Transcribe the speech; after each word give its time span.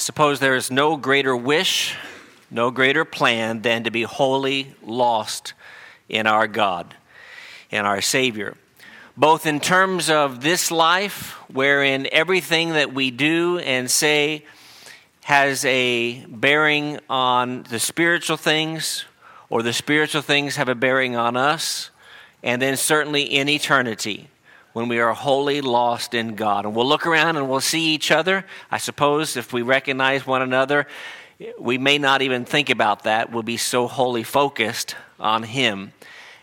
suppose 0.00 0.40
there 0.40 0.56
is 0.56 0.70
no 0.70 0.96
greater 0.96 1.36
wish, 1.36 1.94
no 2.50 2.70
greater 2.70 3.04
plan 3.04 3.62
than 3.62 3.84
to 3.84 3.90
be 3.90 4.02
wholly 4.02 4.74
lost 4.82 5.52
in 6.08 6.26
our 6.26 6.46
God 6.46 6.94
and 7.70 7.86
our 7.86 8.00
Savior. 8.00 8.56
Both 9.16 9.46
in 9.46 9.60
terms 9.60 10.08
of 10.08 10.40
this 10.40 10.70
life, 10.70 11.32
wherein 11.52 12.08
everything 12.10 12.70
that 12.70 12.94
we 12.94 13.10
do 13.10 13.58
and 13.58 13.90
say 13.90 14.44
has 15.24 15.64
a 15.64 16.24
bearing 16.26 16.98
on 17.08 17.64
the 17.64 17.78
spiritual 17.78 18.36
things, 18.36 19.04
or 19.50 19.62
the 19.62 19.72
spiritual 19.72 20.22
things 20.22 20.56
have 20.56 20.68
a 20.68 20.74
bearing 20.74 21.16
on 21.16 21.36
us, 21.36 21.90
and 22.42 22.62
then 22.62 22.76
certainly 22.76 23.22
in 23.22 23.48
eternity 23.48 24.28
when 24.72 24.88
we 24.88 25.00
are 25.00 25.12
wholly 25.12 25.60
lost 25.60 26.14
in 26.14 26.34
God. 26.34 26.64
And 26.64 26.74
we'll 26.74 26.86
look 26.86 27.06
around 27.06 27.36
and 27.36 27.48
we'll 27.48 27.60
see 27.60 27.94
each 27.94 28.10
other. 28.10 28.44
I 28.70 28.78
suppose 28.78 29.36
if 29.36 29.52
we 29.52 29.62
recognize 29.62 30.26
one 30.26 30.42
another, 30.42 30.86
we 31.58 31.78
may 31.78 31.98
not 31.98 32.22
even 32.22 32.44
think 32.44 32.70
about 32.70 33.04
that. 33.04 33.32
We'll 33.32 33.42
be 33.42 33.56
so 33.56 33.88
wholly 33.88 34.22
focused 34.22 34.94
on 35.18 35.42
Him 35.42 35.92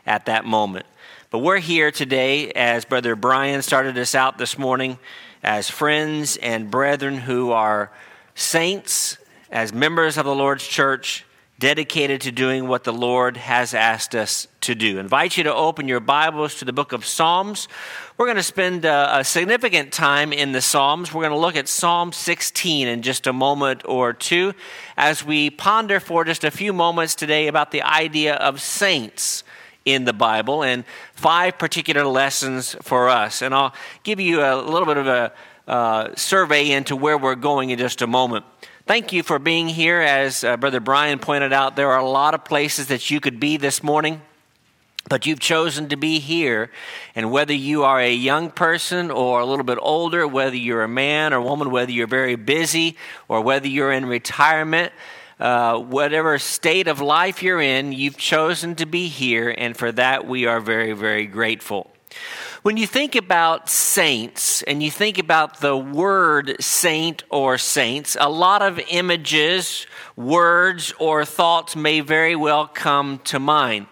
at 0.06 0.26
that 0.26 0.46
moment. 0.46 0.86
But 1.30 1.40
we're 1.40 1.60
here 1.60 1.92
today, 1.92 2.52
as 2.52 2.86
Brother 2.86 3.16
Brian 3.16 3.62
started 3.62 3.98
us 3.98 4.16
out 4.16 4.38
this 4.38 4.58
morning, 4.58 4.98
as 5.44 5.70
friends 5.70 6.38
and 6.38 6.72
brethren 6.72 7.18
who 7.18 7.52
are 7.52 7.92
saints, 8.34 9.18
as 9.52 9.74
members 9.74 10.18
of 10.18 10.26
the 10.26 10.34
Lord's 10.34 10.66
church, 10.66 11.26
dedicated 11.60 12.22
to 12.22 12.32
doing 12.32 12.68
what 12.68 12.84
the 12.84 12.94
Lord 12.94 13.36
has 13.38 13.74
asked 13.74 14.16
us 14.16 14.48
to 14.62 14.76
do. 14.76 14.98
I 14.98 15.02
invite 15.02 15.38
you 15.38 15.44
to 15.44 15.54
open 15.54 15.88
your 15.88 16.00
Bibles 16.00 16.56
to 16.56 16.66
the 16.66 16.74
book 16.74 16.94
of 16.94 17.06
Psalms. 17.06 17.68
We're 18.18 18.26
going 18.26 18.38
to 18.38 18.44
spend 18.44 18.84
a, 18.84 18.92
uh, 18.92 19.20
a 19.20 19.24
significant 19.24 19.94
time 19.94 20.34
in 20.34 20.52
the 20.52 20.60
Psalms. 20.60 21.14
We're 21.14 21.22
going 21.22 21.34
to 21.34 21.38
look 21.38 21.56
at 21.56 21.68
Psalm 21.68 22.12
16 22.12 22.88
in 22.88 23.04
just 23.04 23.28
a 23.28 23.34
moment 23.34 23.84
or 23.86 24.12
two 24.12 24.56
as 24.98 25.24
we 25.24 25.52
ponder 25.52 26.00
for 26.00 26.24
just 26.24 26.44
a 26.44 26.50
few 26.50 26.74
moments 26.74 27.14
today 27.14 27.46
about 27.46 27.70
the 27.70 27.84
idea 27.84 28.34
of 28.34 28.60
saints 28.60 29.44
in 29.86 30.06
the 30.06 30.14
Bible 30.14 30.64
and 30.64 30.84
five 31.14 31.60
particular 31.60 32.08
lessons 32.08 32.76
for 32.82 33.08
us. 33.08 33.44
And 33.44 33.54
I'll 33.54 33.76
give 34.02 34.20
you 34.20 34.42
a 34.42 34.56
little 34.56 34.88
bit 34.88 34.98
of 34.98 35.06
a 35.06 35.32
uh, 35.68 36.16
survey 36.16 36.72
into 36.72 36.96
where 36.96 37.20
we're 37.20 37.36
going 37.36 37.70
in 37.70 37.78
just 37.78 38.02
a 38.02 38.08
moment. 38.08 38.46
Thank 38.88 39.14
you 39.14 39.22
for 39.22 39.38
being 39.38 39.68
here. 39.68 40.02
As 40.02 40.44
uh, 40.44 40.58
Brother 40.58 40.80
Brian 40.80 41.20
pointed 41.20 41.54
out, 41.54 41.76
there 41.76 41.92
are 41.92 42.00
a 42.00 42.10
lot 42.10 42.34
of 42.34 42.44
places 42.44 42.88
that 42.88 43.12
you 43.12 43.20
could 43.20 43.40
be 43.40 43.58
this 43.58 43.84
morning. 43.84 44.24
But 45.10 45.26
you've 45.26 45.40
chosen 45.40 45.88
to 45.90 45.96
be 45.96 46.20
here, 46.20 46.70
and 47.16 47.32
whether 47.32 47.54
you 47.54 47.84
are 47.84 48.00
a 48.00 48.14
young 48.14 48.52
person 48.52 49.10
or 49.10 49.40
a 49.40 49.46
little 49.46 49.64
bit 49.64 49.78
older, 49.82 50.28
whether 50.28 50.56
you're 50.56 50.84
a 50.84 50.88
man 50.88 51.34
or 51.34 51.40
woman, 51.40 51.72
whether 51.72 51.92
you're 51.92 52.08
very 52.08 52.36
busy 52.36 52.98
or 53.30 53.40
whether 53.42 53.68
you're 53.68 53.92
in 53.92 54.06
retirement, 54.06 54.92
uh, 55.40 55.78
whatever 55.78 56.38
state 56.38 56.88
of 56.88 57.00
life 57.00 57.42
you're 57.42 57.62
in, 57.62 57.94
you've 57.94 58.18
chosen 58.18 58.76
to 58.76 58.86
be 58.86 59.08
here, 59.08 59.54
and 59.58 59.78
for 59.78 59.92
that 59.92 60.28
we 60.28 60.46
are 60.46 60.60
very, 60.60 60.94
very 60.94 61.26
grateful. 61.26 61.90
When 62.64 62.76
you 62.76 62.88
think 62.88 63.16
about 63.16 63.70
saints 63.70 64.62
and 64.64 64.84
you 64.84 64.92
think 64.92 65.20
about 65.20 65.62
the 65.62 65.78
word 65.78 66.58
saint 66.60 67.24
or 67.30 67.58
saints, 67.58 68.18
a 68.20 68.30
lot 68.30 68.62
of 68.62 68.80
images, 68.90 69.88
words, 70.18 70.94
or 71.00 71.24
thoughts 71.24 71.78
may 71.78 72.02
very 72.02 72.36
well 72.36 72.68
come 72.68 73.20
to 73.26 73.40
mind. 73.40 73.88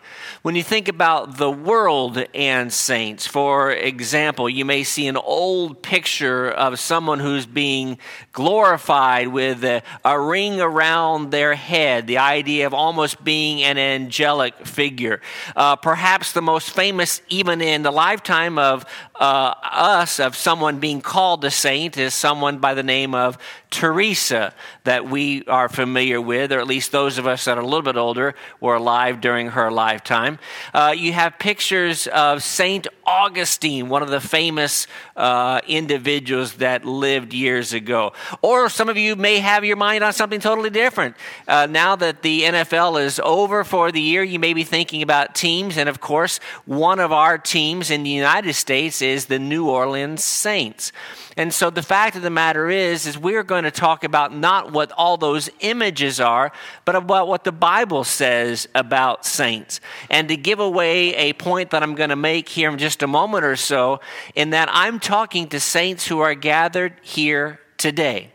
When 0.45 0.55
you 0.55 0.61
think 0.61 0.87
about 0.89 1.37
the 1.37 1.49
world 1.49 2.23
and 2.35 2.71
saints, 2.71 3.25
for 3.25 3.71
example, 3.71 4.47
you 4.47 4.63
may 4.63 4.83
see 4.83 5.07
an 5.07 5.17
old 5.17 5.81
picture 5.81 6.51
of 6.51 6.79
someone 6.79 7.19
who's 7.19 7.47
being 7.47 7.97
glorified 8.31 9.29
with 9.29 9.63
a, 9.63 9.81
a 10.03 10.21
ring 10.21 10.61
around 10.61 11.31
their 11.31 11.55
head, 11.55 12.05
the 12.05 12.19
idea 12.19 12.67
of 12.67 12.75
almost 12.75 13.23
being 13.23 13.63
an 13.63 13.79
angelic 13.79 14.67
figure. 14.67 15.19
Uh, 15.55 15.77
perhaps 15.77 16.33
the 16.33 16.43
most 16.43 16.69
famous, 16.69 17.23
even 17.29 17.59
in 17.59 17.81
the 17.81 17.89
lifetime 17.89 18.59
of 18.59 18.85
uh, 19.15 19.55
us, 19.63 20.19
of 20.19 20.35
someone 20.35 20.79
being 20.79 21.01
called 21.01 21.43
a 21.43 21.49
saint, 21.49 21.97
is 21.97 22.13
someone 22.13 22.59
by 22.59 22.75
the 22.75 22.83
name 22.83 23.15
of 23.15 23.39
Teresa 23.71 24.53
that 24.83 25.09
we 25.09 25.43
are 25.47 25.67
familiar 25.67 26.21
with, 26.21 26.51
or 26.51 26.59
at 26.59 26.67
least 26.67 26.91
those 26.91 27.17
of 27.17 27.25
us 27.25 27.45
that 27.45 27.57
are 27.57 27.61
a 27.61 27.65
little 27.65 27.81
bit 27.81 27.97
older 27.97 28.35
were 28.61 28.75
alive 28.75 29.19
during 29.19 29.49
her 29.49 29.71
lifetime. 29.71 30.34
Uh, 30.73 30.93
you 30.95 31.13
have 31.13 31.37
pictures 31.39 32.07
of 32.07 32.43
Saint 32.43 32.87
Augustine, 33.05 33.89
one 33.89 34.01
of 34.01 34.09
the 34.09 34.19
famous 34.19 34.87
uh, 35.15 35.61
individuals 35.67 36.55
that 36.55 36.85
lived 36.85 37.33
years 37.33 37.73
ago. 37.73 38.13
Or 38.41 38.69
some 38.69 38.89
of 38.89 38.97
you 38.97 39.15
may 39.15 39.39
have 39.39 39.63
your 39.63 39.77
mind 39.77 40.03
on 40.03 40.13
something 40.13 40.39
totally 40.39 40.69
different. 40.69 41.15
Uh, 41.47 41.67
now 41.69 41.95
that 41.95 42.21
the 42.21 42.43
NFL 42.43 43.01
is 43.01 43.19
over 43.23 43.63
for 43.63 43.91
the 43.91 44.01
year, 44.01 44.23
you 44.23 44.39
may 44.39 44.53
be 44.53 44.63
thinking 44.63 45.01
about 45.01 45.35
teams. 45.35 45.77
And 45.77 45.89
of 45.89 45.99
course, 45.99 46.39
one 46.65 46.99
of 46.99 47.11
our 47.11 47.37
teams 47.37 47.91
in 47.91 48.03
the 48.03 48.09
United 48.09 48.53
States 48.53 49.01
is 49.01 49.25
the 49.25 49.39
New 49.39 49.69
Orleans 49.69 50.23
Saints. 50.23 50.91
And 51.37 51.53
so 51.53 51.69
the 51.69 51.81
fact 51.81 52.15
of 52.15 52.21
the 52.21 52.29
matter 52.29 52.69
is, 52.69 53.05
is 53.05 53.17
we're 53.17 53.43
going 53.43 53.65
to 53.65 53.71
talk 53.71 54.05
about 54.05 54.33
not 54.33 54.71
what 54.71 54.91
all 54.93 55.17
those 55.17 55.49
images 55.59 56.21
are, 56.21 56.51
but 56.85 56.95
about 56.95 57.27
what 57.27 57.43
the 57.43 57.51
Bible 57.51 58.05
says 58.05 58.69
about 58.73 59.25
saints. 59.25 59.81
And 60.09 60.29
to 60.29 60.37
give 60.37 60.59
away 60.59 61.13
a 61.15 61.33
point 61.33 61.71
that 61.71 61.83
I'm 61.83 61.95
going 61.95 62.09
to 62.09 62.15
make 62.15 62.47
here 62.47 62.71
in 62.71 62.77
just 62.77 63.03
a 63.03 63.07
moment 63.07 63.43
or 63.43 63.57
so, 63.57 63.99
in 64.33 64.51
that 64.51 64.69
I'm 64.71 64.99
talking 64.99 65.49
to 65.49 65.59
saints 65.59 66.07
who 66.07 66.19
are 66.19 66.35
gathered 66.35 66.93
here 67.01 67.59
today. 67.77 68.31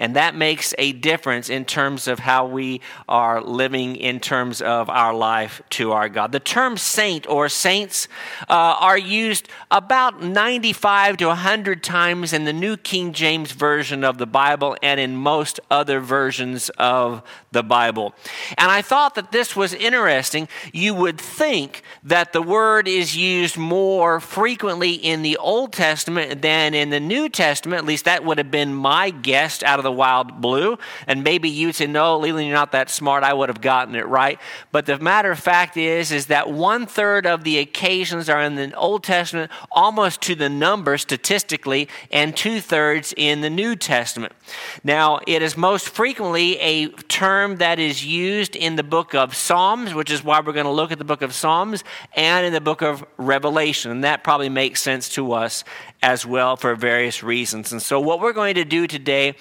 And 0.00 0.14
that 0.14 0.36
makes 0.36 0.74
a 0.78 0.92
difference 0.92 1.50
in 1.50 1.64
terms 1.64 2.06
of 2.06 2.20
how 2.20 2.46
we 2.46 2.80
are 3.08 3.40
living 3.40 3.96
in 3.96 4.20
terms 4.20 4.62
of 4.62 4.88
our 4.88 5.12
life 5.12 5.60
to 5.70 5.90
our 5.92 6.08
God. 6.08 6.30
The 6.30 6.40
term 6.40 6.76
saint 6.76 7.28
or 7.28 7.48
saints 7.48 8.06
uh, 8.48 8.54
are 8.80 8.96
used 8.96 9.48
about 9.72 10.22
95 10.22 11.16
to 11.16 11.26
100 11.26 11.82
times 11.82 12.32
in 12.32 12.44
the 12.44 12.52
New 12.52 12.76
King 12.76 13.12
James 13.12 13.50
Version 13.50 14.04
of 14.04 14.18
the 14.18 14.26
Bible 14.26 14.76
and 14.82 15.00
in 15.00 15.16
most 15.16 15.58
other 15.68 15.98
versions 15.98 16.70
of 16.78 17.22
the 17.50 17.64
Bible. 17.64 18.14
And 18.56 18.70
I 18.70 18.82
thought 18.82 19.16
that 19.16 19.32
this 19.32 19.56
was 19.56 19.74
interesting. 19.74 20.46
You 20.72 20.94
would 20.94 21.20
think 21.20 21.82
that 22.04 22.32
the 22.32 22.42
word 22.42 22.86
is 22.86 23.16
used 23.16 23.56
more 23.56 24.20
frequently 24.20 24.92
in 24.92 25.22
the 25.22 25.36
Old 25.38 25.72
Testament 25.72 26.40
than 26.40 26.72
in 26.74 26.90
the 26.90 27.00
New 27.00 27.28
Testament. 27.28 27.78
At 27.78 27.86
least 27.86 28.04
that 28.04 28.24
would 28.24 28.38
have 28.38 28.52
been 28.52 28.74
my 28.74 29.10
guess 29.10 29.62
out 29.64 29.80
of 29.80 29.87
the 29.88 29.92
wild 29.92 30.42
blue. 30.42 30.76
And 31.06 31.24
maybe 31.24 31.48
you'd 31.48 31.74
say, 31.74 31.86
no, 31.86 32.18
Leland, 32.18 32.46
you're 32.46 32.54
not 32.54 32.72
that 32.72 32.90
smart. 32.90 33.24
I 33.24 33.32
would 33.32 33.48
have 33.48 33.62
gotten 33.62 33.94
it 33.94 34.06
right. 34.06 34.38
But 34.70 34.84
the 34.84 34.98
matter 34.98 35.30
of 35.30 35.38
fact 35.38 35.78
is, 35.78 36.12
is 36.12 36.26
that 36.26 36.50
one 36.50 36.86
third 36.86 37.26
of 37.26 37.42
the 37.42 37.58
occasions 37.58 38.28
are 38.28 38.42
in 38.42 38.54
the 38.54 38.74
Old 38.74 39.02
Testament, 39.02 39.50
almost 39.72 40.20
to 40.22 40.34
the 40.34 40.50
number 40.50 40.98
statistically, 40.98 41.88
and 42.12 42.36
two 42.36 42.60
thirds 42.60 43.14
in 43.16 43.40
the 43.40 43.48
New 43.48 43.76
Testament. 43.76 44.34
Now, 44.84 45.20
it 45.26 45.40
is 45.40 45.56
most 45.56 45.88
frequently 45.88 46.58
a 46.58 46.88
term 46.88 47.56
that 47.56 47.78
is 47.78 48.04
used 48.04 48.54
in 48.56 48.76
the 48.76 48.82
book 48.82 49.14
of 49.14 49.34
Psalms, 49.34 49.94
which 49.94 50.10
is 50.10 50.22
why 50.22 50.40
we're 50.40 50.52
going 50.52 50.66
to 50.66 50.70
look 50.70 50.92
at 50.92 50.98
the 50.98 51.04
book 51.04 51.22
of 51.22 51.32
Psalms, 51.32 51.82
and 52.14 52.44
in 52.44 52.52
the 52.52 52.60
book 52.60 52.82
of 52.82 53.04
Revelation. 53.16 53.90
And 53.90 54.04
that 54.04 54.22
probably 54.22 54.50
makes 54.50 54.82
sense 54.82 55.08
to 55.10 55.32
us 55.32 55.64
as 56.02 56.24
well 56.24 56.56
for 56.56 56.74
various 56.74 57.22
reasons. 57.22 57.72
And 57.72 57.82
so, 57.82 57.98
what 57.98 58.20
we're 58.20 58.32
going 58.32 58.54
to 58.54 58.64
do 58.64 58.86
today 58.86 59.34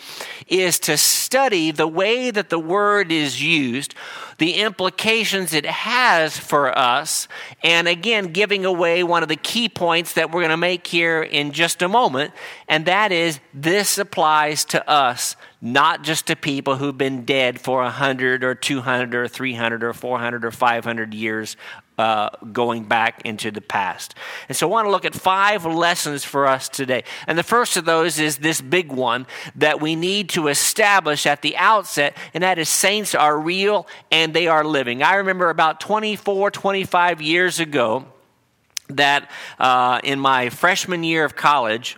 is 0.48 0.80
to 0.80 0.98
study 0.98 1.72
the 1.72 1.88
way 1.88 2.32
that 2.32 2.50
the 2.50 2.60
word 2.60 3.12
is 3.12 3.44
used, 3.44 3.94
the 4.40 4.54
implications 4.54 5.54
it 5.54 5.66
has 5.66 6.38
for 6.38 6.76
us, 6.78 7.28
and 7.64 7.88
again, 7.88 8.28
giving 8.28 8.66
away 8.66 9.04
one 9.04 9.24
of 9.24 9.30
the 9.30 9.36
key 9.36 9.70
points 9.70 10.14
that 10.14 10.32
we're 10.32 10.42
going 10.42 10.50
to 10.50 10.58
make 10.58 10.88
here 10.88 11.22
in 11.22 11.52
just 11.52 11.82
a 11.82 11.88
moment, 11.88 12.34
and 12.68 12.86
that 12.86 13.12
is 13.12 13.40
this 13.54 13.98
applies 13.98 14.66
to 14.66 14.90
us, 14.90 15.36
not 15.62 16.04
just 16.04 16.28
to 16.28 16.36
people 16.36 16.78
who've 16.78 16.98
been 16.98 17.24
dead 17.24 17.62
for 17.62 17.82
100 17.84 18.44
or 18.44 18.56
200 18.56 19.16
or 19.16 19.28
300 19.28 19.84
or 19.84 19.94
400 19.94 20.46
or 20.46 20.52
500 20.52 21.14
years 21.14 21.56
uh, 21.98 22.30
going 22.52 22.84
back 22.84 23.22
into 23.26 23.52
the 23.52 23.62
past. 23.62 24.16
And 24.48 24.56
so 24.56 24.68
I 24.68 24.72
want 24.72 24.86
to 24.88 24.92
look 24.92 25.06
at 25.06 25.14
five 25.14 25.66
lessons 25.66 26.24
for 26.24 26.48
us 26.48 26.70
today. 26.70 27.04
And 27.26 27.38
the 27.38 27.44
first 27.44 27.78
of 27.78 27.86
those 27.86 28.20
is 28.20 28.38
this 28.38 28.62
big 28.62 28.92
one 28.92 29.26
that 29.56 29.82
we 29.82 29.96
need 29.96 30.30
to 30.30 30.48
establish 30.48 31.26
at 31.26 31.42
the 31.42 31.58
outset, 31.58 32.16
and 32.34 32.44
that 32.44 32.60
is 32.60 32.70
saints 32.70 33.16
are 33.16 33.38
real 33.40 33.88
and 34.12 34.34
they 34.34 34.48
are 34.48 34.64
living. 34.64 35.02
I 35.02 35.16
remember 35.16 35.50
about 35.50 35.80
24, 35.80 36.52
25 36.52 37.22
years 37.22 37.60
ago 37.60 38.06
that 38.90 39.30
uh, 39.60 40.00
in 40.04 40.20
my 40.20 40.50
freshman 40.50 41.04
year 41.04 41.26
of 41.26 41.36
college, 41.36 41.98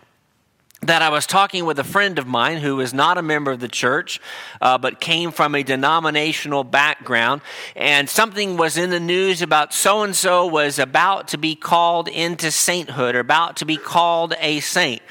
that 0.81 1.01
I 1.01 1.09
was 1.09 1.25
talking 1.25 1.65
with 1.65 1.77
a 1.77 1.83
friend 1.83 2.17
of 2.17 2.25
mine 2.25 2.57
who 2.57 2.79
is 2.79 2.93
not 2.93 3.17
a 3.17 3.21
member 3.21 3.51
of 3.51 3.59
the 3.59 3.67
church, 3.67 4.21
uh, 4.61 4.77
but 4.77 4.99
came 4.99 5.31
from 5.31 5.53
a 5.53 5.63
denominational 5.63 6.63
background, 6.63 7.41
and 7.75 8.09
something 8.09 8.55
was 8.55 8.77
in 8.77 8.89
the 8.89 8.99
news 8.99 9.41
about 9.41 9.73
so 9.73 10.03
and 10.03 10.15
so 10.15 10.47
was 10.47 10.79
about 10.79 11.27
to 11.29 11.37
be 11.37 11.55
called 11.55 12.07
into 12.07 12.49
sainthood 12.49 13.15
or 13.15 13.19
about 13.19 13.57
to 13.57 13.65
be 13.65 13.77
called 13.77 14.33
a 14.39 14.61
saint. 14.61 15.01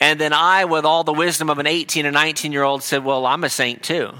And 0.00 0.20
then 0.20 0.32
I, 0.32 0.64
with 0.64 0.84
all 0.84 1.04
the 1.04 1.12
wisdom 1.12 1.48
of 1.48 1.58
an 1.58 1.66
18 1.66 2.04
or 2.04 2.10
19 2.10 2.52
year 2.52 2.64
old, 2.64 2.82
said, 2.82 3.04
Well, 3.04 3.24
I'm 3.26 3.44
a 3.44 3.48
saint 3.48 3.82
too. 3.82 4.12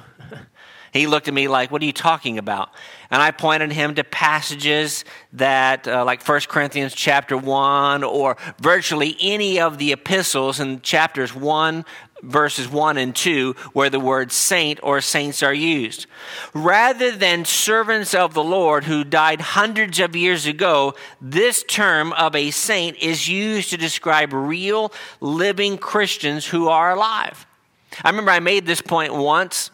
He 0.97 1.07
looked 1.07 1.29
at 1.29 1.35
me 1.35 1.49
like, 1.49 1.71
What 1.71 1.83
are 1.83 1.85
you 1.85 1.93
talking 1.93 2.39
about? 2.39 2.71
And 3.11 3.23
I 3.23 3.31
pointed 3.31 3.73
him 3.73 3.95
to 3.95 4.05
passages 4.05 5.05
that, 5.35 5.87
uh, 5.87 6.05
like 6.05 6.27
1 6.27 6.41
Corinthians 6.49 6.95
chapter 6.95 7.37
1, 7.37 8.03
or 8.03 8.37
virtually 8.61 9.17
any 9.21 9.61
of 9.61 9.79
the 9.79 9.93
epistles 9.93 10.59
in 10.59 10.81
chapters 10.81 11.35
1 11.35 11.85
verses 12.23 12.69
1 12.69 12.97
and 12.97 13.15
2 13.15 13.55
where 13.73 13.91
the 13.91 14.01
word 14.01 14.33
saint 14.33 14.81
or 14.83 15.01
saints 15.01 15.43
are 15.43 15.55
used. 15.55 16.07
Rather 16.55 17.13
than 17.13 17.45
servants 17.45 18.15
of 18.15 18.35
the 18.35 18.43
Lord 18.43 18.85
who 18.85 19.05
died 19.05 19.41
hundreds 19.41 20.01
of 20.01 20.17
years 20.17 20.47
ago, 20.47 20.95
this 21.21 21.63
term 21.63 22.13
of 22.15 22.35
a 22.35 22.51
saint 22.51 22.97
is 22.99 23.29
used 23.29 23.71
to 23.71 23.77
describe 23.77 24.33
real 24.33 24.93
living 25.21 25.79
Christians 25.79 26.47
who 26.47 26.69
are 26.69 26.93
alive. 26.93 27.47
I 28.03 28.11
remember 28.11 28.31
I 28.31 28.41
made 28.41 28.67
this 28.67 28.83
point 28.83 29.15
once 29.15 29.71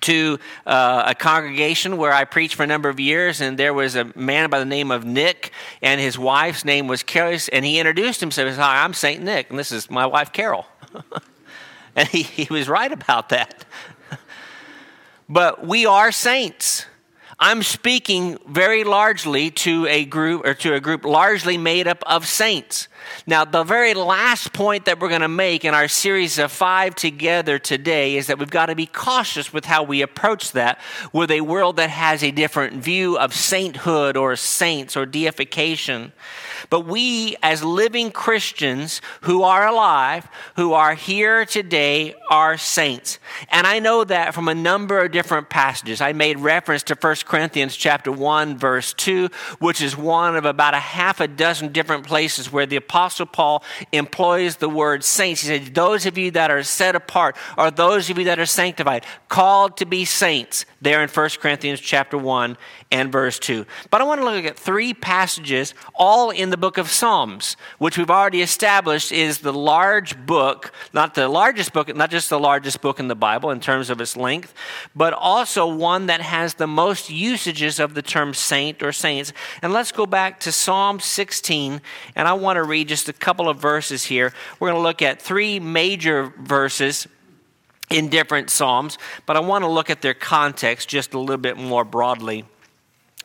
to 0.00 0.38
uh, 0.66 1.04
a 1.06 1.14
congregation 1.14 1.96
where 1.96 2.12
I 2.12 2.24
preached 2.24 2.54
for 2.54 2.62
a 2.62 2.66
number 2.66 2.88
of 2.88 3.00
years, 3.00 3.40
and 3.40 3.58
there 3.58 3.72
was 3.72 3.96
a 3.96 4.10
man 4.14 4.50
by 4.50 4.58
the 4.58 4.64
name 4.64 4.90
of 4.90 5.04
Nick, 5.04 5.52
and 5.82 6.00
his 6.00 6.18
wife's 6.18 6.64
name 6.64 6.86
was 6.86 7.02
Carol, 7.02 7.38
and 7.52 7.64
he 7.64 7.78
introduced 7.78 8.20
himself. 8.20 8.50
Said, 8.50 8.60
Hi, 8.60 8.84
I'm 8.84 8.94
Saint 8.94 9.22
Nick, 9.22 9.50
and 9.50 9.58
this 9.58 9.72
is 9.72 9.90
my 9.90 10.06
wife 10.06 10.32
Carol. 10.32 10.66
and 11.96 12.08
he, 12.08 12.22
he 12.22 12.52
was 12.52 12.68
right 12.68 12.92
about 12.92 13.30
that. 13.30 13.64
but 15.28 15.66
we 15.66 15.86
are 15.86 16.12
saints. 16.12 16.86
I'm 17.40 17.62
speaking 17.62 18.38
very 18.46 18.82
largely 18.82 19.50
to 19.52 19.86
a 19.86 20.04
group 20.04 20.44
or 20.44 20.54
to 20.54 20.74
a 20.74 20.80
group 20.80 21.04
largely 21.04 21.56
made 21.56 21.86
up 21.86 22.02
of 22.04 22.26
saints. 22.26 22.88
Now, 23.26 23.44
the 23.44 23.64
very 23.64 23.94
last 23.94 24.52
point 24.52 24.84
that 24.86 25.00
we're 25.00 25.08
going 25.08 25.20
to 25.20 25.28
make 25.28 25.64
in 25.64 25.74
our 25.74 25.88
series 25.88 26.38
of 26.38 26.50
five 26.52 26.94
together 26.94 27.58
today 27.58 28.16
is 28.16 28.26
that 28.28 28.38
we've 28.38 28.50
got 28.50 28.66
to 28.66 28.74
be 28.74 28.86
cautious 28.86 29.52
with 29.52 29.64
how 29.64 29.82
we 29.82 30.02
approach 30.02 30.52
that 30.52 30.80
with 31.12 31.30
a 31.30 31.40
world 31.42 31.76
that 31.76 31.90
has 31.90 32.22
a 32.22 32.30
different 32.30 32.74
view 32.74 33.18
of 33.18 33.34
sainthood 33.34 34.16
or 34.16 34.36
saints 34.36 34.96
or 34.96 35.06
deification. 35.06 36.12
But 36.70 36.80
we, 36.80 37.36
as 37.42 37.62
living 37.62 38.10
Christians 38.10 39.00
who 39.22 39.42
are 39.42 39.66
alive, 39.66 40.28
who 40.56 40.72
are 40.72 40.94
here 40.94 41.44
today, 41.44 42.14
are 42.30 42.58
saints. 42.58 43.18
And 43.50 43.66
I 43.66 43.78
know 43.78 44.04
that 44.04 44.34
from 44.34 44.48
a 44.48 44.54
number 44.54 45.02
of 45.02 45.12
different 45.12 45.48
passages. 45.48 46.00
I 46.00 46.12
made 46.12 46.38
reference 46.38 46.82
to 46.84 46.94
1 46.94 47.16
Corinthians 47.24 47.76
chapter 47.76 48.10
1, 48.10 48.58
verse 48.58 48.92
2, 48.94 49.28
which 49.58 49.80
is 49.80 49.96
one 49.96 50.36
of 50.36 50.44
about 50.44 50.74
a 50.74 50.78
half 50.78 51.20
a 51.20 51.28
dozen 51.28 51.72
different 51.72 52.06
places 52.06 52.52
where 52.52 52.66
the 52.66 52.76
Apostle 52.88 53.26
Paul 53.26 53.62
employs 53.92 54.56
the 54.56 54.68
word 54.68 55.04
saints. 55.04 55.42
He 55.42 55.48
said, 55.48 55.74
Those 55.74 56.06
of 56.06 56.16
you 56.16 56.30
that 56.30 56.50
are 56.50 56.62
set 56.62 56.96
apart, 56.96 57.36
are 57.58 57.70
those 57.70 58.08
of 58.08 58.16
you 58.16 58.24
that 58.24 58.38
are 58.38 58.46
sanctified, 58.46 59.04
called 59.28 59.76
to 59.76 59.84
be 59.84 60.06
saints, 60.06 60.64
there 60.80 61.02
in 61.02 61.08
1 61.10 61.28
Corinthians 61.38 61.80
chapter 61.80 62.16
1 62.16 62.56
and 62.90 63.12
verse 63.12 63.38
2. 63.38 63.66
But 63.90 64.00
I 64.00 64.04
want 64.04 64.22
to 64.22 64.24
look 64.24 64.46
at 64.46 64.58
three 64.58 64.94
passages, 64.94 65.74
all 65.94 66.30
in 66.30 66.48
the 66.48 66.56
book 66.56 66.78
of 66.78 66.88
Psalms, 66.88 67.58
which 67.76 67.98
we've 67.98 68.10
already 68.10 68.40
established 68.40 69.12
is 69.12 69.40
the 69.40 69.52
large 69.52 70.16
book, 70.24 70.72
not 70.94 71.14
the 71.14 71.28
largest 71.28 71.74
book, 71.74 71.94
not 71.94 72.10
just 72.10 72.30
the 72.30 72.40
largest 72.40 72.80
book 72.80 72.98
in 72.98 73.08
the 73.08 73.14
Bible 73.14 73.50
in 73.50 73.60
terms 73.60 73.90
of 73.90 74.00
its 74.00 74.16
length, 74.16 74.54
but 74.96 75.12
also 75.12 75.66
one 75.66 76.06
that 76.06 76.22
has 76.22 76.54
the 76.54 76.66
most 76.66 77.10
usages 77.10 77.78
of 77.78 77.92
the 77.92 78.02
term 78.02 78.32
saint 78.32 78.82
or 78.82 78.92
saints. 78.92 79.34
And 79.60 79.74
let's 79.74 79.92
go 79.92 80.06
back 80.06 80.40
to 80.40 80.52
Psalm 80.52 81.00
16, 81.00 81.82
and 82.16 82.28
I 82.28 82.32
want 82.32 82.56
to 82.56 82.62
read 82.62 82.77
just 82.84 83.08
a 83.08 83.12
couple 83.12 83.48
of 83.48 83.58
verses 83.58 84.04
here. 84.04 84.32
We're 84.58 84.70
going 84.70 84.80
to 84.80 84.86
look 84.86 85.02
at 85.02 85.20
three 85.20 85.60
major 85.60 86.32
verses 86.38 87.06
in 87.90 88.08
different 88.08 88.50
Psalms, 88.50 88.98
but 89.26 89.36
I 89.36 89.40
want 89.40 89.64
to 89.64 89.68
look 89.68 89.90
at 89.90 90.02
their 90.02 90.14
context 90.14 90.88
just 90.88 91.14
a 91.14 91.18
little 91.18 91.38
bit 91.38 91.56
more 91.56 91.84
broadly 91.84 92.44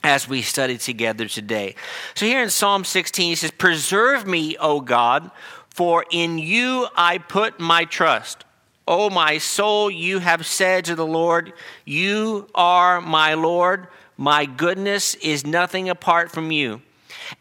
as 0.03 0.27
we 0.27 0.41
study 0.41 0.77
together 0.77 1.27
today. 1.27 1.75
So 2.15 2.25
here 2.25 2.41
in 2.41 2.50
Psalm 2.50 2.83
16, 2.83 3.29
he 3.29 3.35
says, 3.35 3.51
Preserve 3.51 4.27
me, 4.27 4.57
O 4.57 4.81
God, 4.81 5.31
for 5.69 6.06
in 6.11 6.38
you 6.38 6.88
I 6.95 7.17
put 7.17 7.59
my 7.59 7.85
trust. 7.85 8.45
O 8.88 9.09
my 9.09 9.38
soul, 9.38 9.89
you 9.89 10.19
have 10.19 10.45
said 10.45 10.85
to 10.85 10.95
the 10.95 11.06
Lord, 11.06 11.53
You 11.85 12.47
are 12.53 12.99
my 12.99 13.33
Lord. 13.33 13.88
My 14.17 14.45
goodness 14.45 15.15
is 15.15 15.45
nothing 15.45 15.89
apart 15.89 16.31
from 16.31 16.51
you. 16.51 16.81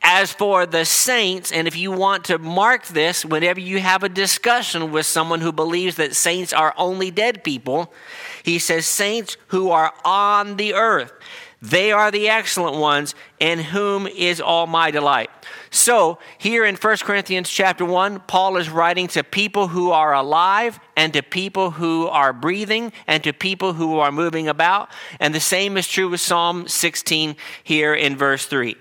As 0.00 0.33
for 0.33 0.67
the 0.67 0.85
saints, 0.85 1.53
and 1.53 1.69
if 1.69 1.77
you 1.77 1.91
want 1.93 2.25
to 2.27 2.39
mark 2.39 2.87
this 2.87 3.25
whenever 3.25 3.61
you 3.61 3.81
have 3.81 4.03
a 4.03 4.09
discussion 4.09 4.93
with 4.93 5.06
someone 5.06 5.41
who 5.41 5.53
believes 5.53 5.97
that 5.97 6.15
saints 6.15 6.53
are 6.53 6.75
only 6.77 7.11
dead 7.11 7.44
people, 7.44 7.93
he 8.43 8.59
says, 8.59 8.87
Saints 8.87 9.37
who 9.49 9.71
are 9.71 9.93
on 10.05 10.56
the 10.56 10.75
earth. 10.75 11.12
They 11.62 11.93
are 11.93 12.11
the 12.11 12.29
excellent 12.29 12.77
ones, 12.77 13.15
in 13.39 13.61
whom 13.61 14.09
is 14.09 14.41
all 14.41 14.67
my 14.67 14.91
delight. 14.91 15.31
So, 15.71 16.19
here 16.37 16.65
in 16.65 16.75
1 16.75 16.97
Corinthians 16.99 17.49
chapter 17.49 17.85
1, 17.85 18.21
Paul 18.27 18.56
is 18.56 18.69
writing 18.69 19.06
to 19.09 19.23
people 19.23 19.69
who 19.69 19.93
are 19.93 20.12
alive 20.12 20.81
and 20.97 21.12
to 21.12 21.23
people 21.23 21.71
who 21.71 22.09
are 22.09 22.33
breathing 22.33 22.93
and 23.06 23.23
to 23.23 23.33
people 23.33 23.75
who 23.75 24.00
are 24.00 24.11
moving 24.11 24.49
about. 24.49 24.91
And 25.21 25.33
the 25.33 25.41
same 25.41 25.77
is 25.77 25.87
true 25.87 26.09
with 26.09 26.21
Psalm 26.21 26.67
16 26.67 27.37
here 27.62 27.94
in 27.94 28.17
verse 28.17 28.44
3. 28.47 28.75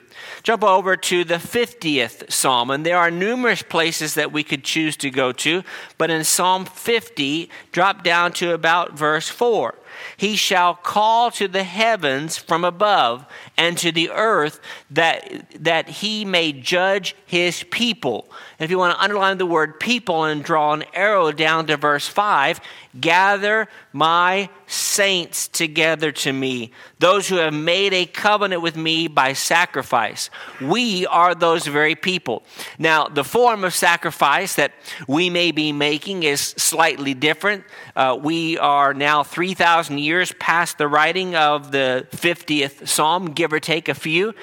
Jump 0.43 0.63
over 0.63 0.97
to 0.97 1.23
the 1.23 1.35
50th 1.35 2.31
Psalm, 2.31 2.71
and 2.71 2.85
there 2.85 2.97
are 2.97 3.11
numerous 3.11 3.61
places 3.61 4.15
that 4.15 4.31
we 4.31 4.43
could 4.43 4.63
choose 4.63 4.97
to 4.97 5.09
go 5.09 5.31
to, 5.31 5.63
but 5.97 6.09
in 6.09 6.23
Psalm 6.23 6.65
50, 6.65 7.49
drop 7.71 8.03
down 8.03 8.31
to 8.33 8.53
about 8.53 8.93
verse 8.93 9.29
4. 9.29 9.75
He 10.17 10.35
shall 10.35 10.73
call 10.73 11.31
to 11.31 11.47
the 11.47 11.63
heavens 11.63 12.37
from 12.37 12.63
above 12.63 13.25
and 13.57 13.77
to 13.79 13.91
the 13.91 14.09
earth 14.11 14.59
that, 14.91 15.45
that 15.63 15.89
he 15.89 16.25
may 16.25 16.51
judge 16.51 17.15
his 17.25 17.63
people. 17.63 18.29
And 18.59 18.65
if 18.65 18.71
you 18.71 18.77
want 18.77 18.95
to 18.95 19.03
underline 19.03 19.37
the 19.37 19.45
word 19.45 19.79
people 19.79 20.25
and 20.25 20.43
draw 20.43 20.73
an 20.73 20.83
arrow 20.93 21.31
down 21.31 21.67
to 21.67 21.77
verse 21.77 22.07
5, 22.07 22.59
gather 22.99 23.67
my 23.93 24.49
saints 24.67 25.47
together 25.47 26.11
to 26.11 26.33
me, 26.33 26.71
those 26.99 27.27
who 27.27 27.35
have 27.37 27.53
made 27.53 27.93
a 27.93 28.05
covenant 28.05 28.61
with 28.61 28.75
me 28.75 29.07
by 29.07 29.33
sacrifice. 29.33 30.29
We 30.59 31.05
are 31.07 31.33
those 31.33 31.65
very 31.67 31.95
people. 31.95 32.43
Now, 32.77 33.07
the 33.07 33.23
form 33.23 33.63
of 33.63 33.73
sacrifice 33.73 34.55
that 34.55 34.73
we 35.07 35.29
may 35.29 35.51
be 35.51 35.71
making 35.71 36.23
is 36.23 36.41
slightly 36.41 37.13
different. 37.13 37.63
Uh, 37.95 38.17
we 38.21 38.57
are 38.57 38.93
now 38.93 39.23
3,000 39.23 39.61
years 39.89 40.31
past 40.33 40.77
the 40.77 40.87
writing 40.87 41.35
of 41.35 41.71
the 41.71 42.07
50th 42.11 42.87
Psalm, 42.87 43.31
give 43.31 43.53
or 43.53 43.59
take 43.59 43.89
a 43.89 43.93
few, 43.93 44.33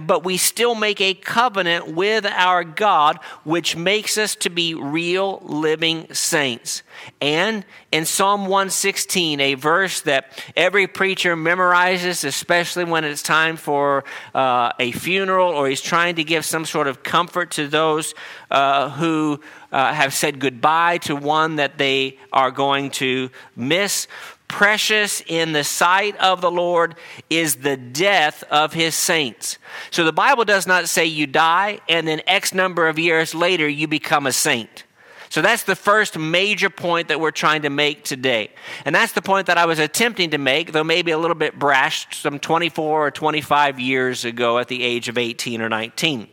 but 0.00 0.24
we 0.24 0.36
still 0.36 0.74
make 0.74 1.00
a 1.00 1.14
covenant 1.14 1.88
with 1.88 2.24
our 2.26 2.64
God, 2.64 3.18
which 3.44 3.76
makes 3.76 4.16
us 4.16 4.34
to 4.36 4.50
be 4.50 4.74
real 4.74 5.40
living 5.44 6.12
saints. 6.12 6.82
And 7.20 7.64
in 7.90 8.04
Psalm 8.04 8.42
116, 8.42 9.40
a 9.40 9.54
verse 9.54 10.02
that 10.02 10.42
every 10.56 10.86
preacher 10.86 11.36
memorizes, 11.36 12.24
especially 12.24 12.84
when 12.84 13.04
it's 13.04 13.22
time 13.22 13.56
for 13.56 14.04
uh, 14.34 14.72
a 14.78 14.92
funeral 14.92 15.50
or 15.50 15.68
he's 15.68 15.80
trying 15.80 16.16
to 16.16 16.24
give 16.24 16.44
some 16.44 16.64
sort 16.64 16.86
of 16.86 17.02
comfort 17.02 17.50
to 17.52 17.68
those 17.68 18.14
uh, 18.50 18.90
who 18.90 19.40
uh, 19.72 19.92
have 19.92 20.14
said 20.14 20.38
goodbye 20.38 20.98
to 20.98 21.16
one 21.16 21.56
that 21.56 21.78
they 21.78 22.18
are 22.32 22.50
going 22.50 22.90
to 22.90 23.30
miss. 23.56 24.06
Precious 24.48 25.22
in 25.26 25.52
the 25.52 25.62
sight 25.62 26.16
of 26.16 26.40
the 26.40 26.50
Lord 26.50 26.96
is 27.28 27.56
the 27.56 27.76
death 27.76 28.42
of 28.44 28.72
his 28.72 28.94
saints. 28.94 29.58
So 29.90 30.04
the 30.04 30.12
Bible 30.12 30.44
does 30.44 30.66
not 30.66 30.88
say 30.88 31.04
you 31.04 31.26
die 31.26 31.80
and 31.88 32.08
then 32.08 32.22
X 32.26 32.54
number 32.54 32.88
of 32.88 32.98
years 32.98 33.34
later 33.34 33.68
you 33.68 33.86
become 33.86 34.26
a 34.26 34.32
saint. 34.32 34.84
So 35.30 35.42
that's 35.42 35.64
the 35.64 35.76
first 35.76 36.18
major 36.18 36.70
point 36.70 37.08
that 37.08 37.20
we're 37.20 37.30
trying 37.30 37.62
to 37.62 37.70
make 37.70 38.04
today. 38.04 38.50
And 38.84 38.94
that's 38.94 39.12
the 39.12 39.22
point 39.22 39.46
that 39.48 39.58
I 39.58 39.66
was 39.66 39.78
attempting 39.78 40.30
to 40.30 40.38
make, 40.38 40.72
though 40.72 40.84
maybe 40.84 41.10
a 41.10 41.18
little 41.18 41.36
bit 41.36 41.58
brash, 41.58 42.06
some 42.16 42.38
24 42.38 43.06
or 43.06 43.10
25 43.10 43.78
years 43.78 44.24
ago 44.24 44.58
at 44.58 44.68
the 44.68 44.82
age 44.82 45.08
of 45.08 45.18
18 45.18 45.60
or 45.60 45.68
19. 45.68 46.28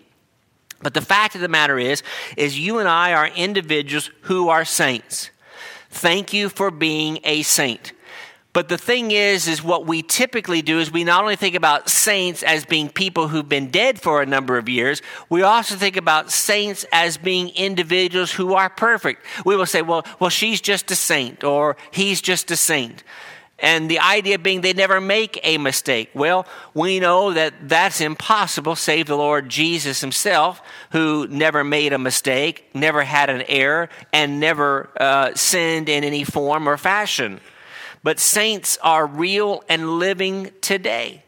But 0.81 0.93
the 0.93 1.01
fact 1.01 1.35
of 1.35 1.41
the 1.41 1.49
matter 1.49 1.77
is, 1.77 2.03
is 2.37 2.57
you 2.57 2.79
and 2.79 2.87
I 2.87 3.13
are 3.13 3.27
individuals 3.27 4.09
who 4.21 4.49
are 4.49 4.63
saints. 4.63 5.29
Thank 5.89 6.31
you 6.31 6.47
for 6.49 6.71
being 6.71 7.19
a 7.23 7.41
saint. 7.41 7.91
But 8.55 8.69
the 8.69 8.77
thing 8.77 9.11
is, 9.11 9.49
is 9.49 9.61
what 9.61 9.85
we 9.85 10.01
typically 10.01 10.61
do 10.61 10.79
is 10.79 10.89
we 10.89 11.03
not 11.03 11.21
only 11.21 11.35
think 11.35 11.55
about 11.55 11.89
saints 11.89 12.41
as 12.41 12.63
being 12.63 12.87
people 12.87 13.27
who've 13.27 13.49
been 13.49 13.69
dead 13.69 13.99
for 13.99 14.21
a 14.21 14.25
number 14.25 14.57
of 14.57 14.69
years, 14.69 15.01
we 15.29 15.41
also 15.41 15.75
think 15.75 15.97
about 15.97 16.31
saints 16.31 16.85
as 16.93 17.17
being 17.17 17.49
individuals 17.49 18.31
who 18.31 18.53
are 18.53 18.69
perfect. 18.69 19.25
We 19.45 19.57
will 19.57 19.65
say, 19.65 19.81
well, 19.81 20.05
well, 20.21 20.29
she's 20.29 20.61
just 20.61 20.89
a 20.89 20.95
saint 20.95 21.43
or 21.43 21.75
he's 21.91 22.21
just 22.21 22.49
a 22.49 22.55
saint. 22.55 23.03
And 23.59 23.91
the 23.91 23.99
idea 23.99 24.39
being 24.39 24.61
they 24.61 24.71
never 24.71 25.01
make 25.01 25.37
a 25.43 25.57
mistake. 25.57 26.11
Well, 26.13 26.47
we 26.73 27.01
know 27.01 27.33
that 27.33 27.67
that's 27.67 27.99
impossible, 27.99 28.77
save 28.77 29.07
the 29.07 29.17
Lord 29.17 29.49
Jesus 29.49 29.99
himself, 29.99 30.61
who 30.93 31.27
never 31.27 31.65
made 31.65 31.91
a 31.91 31.99
mistake, 31.99 32.69
never 32.73 33.03
had 33.03 33.29
an 33.29 33.41
error, 33.49 33.89
and 34.13 34.39
never 34.39 34.91
uh, 34.97 35.35
sinned 35.35 35.89
in 35.89 36.05
any 36.05 36.23
form 36.23 36.69
or 36.69 36.77
fashion. 36.77 37.41
But 38.05 38.19
saints 38.19 38.77
are 38.83 39.07
real 39.07 39.63
and 39.67 39.97
living 39.97 40.51
today. 40.61 41.24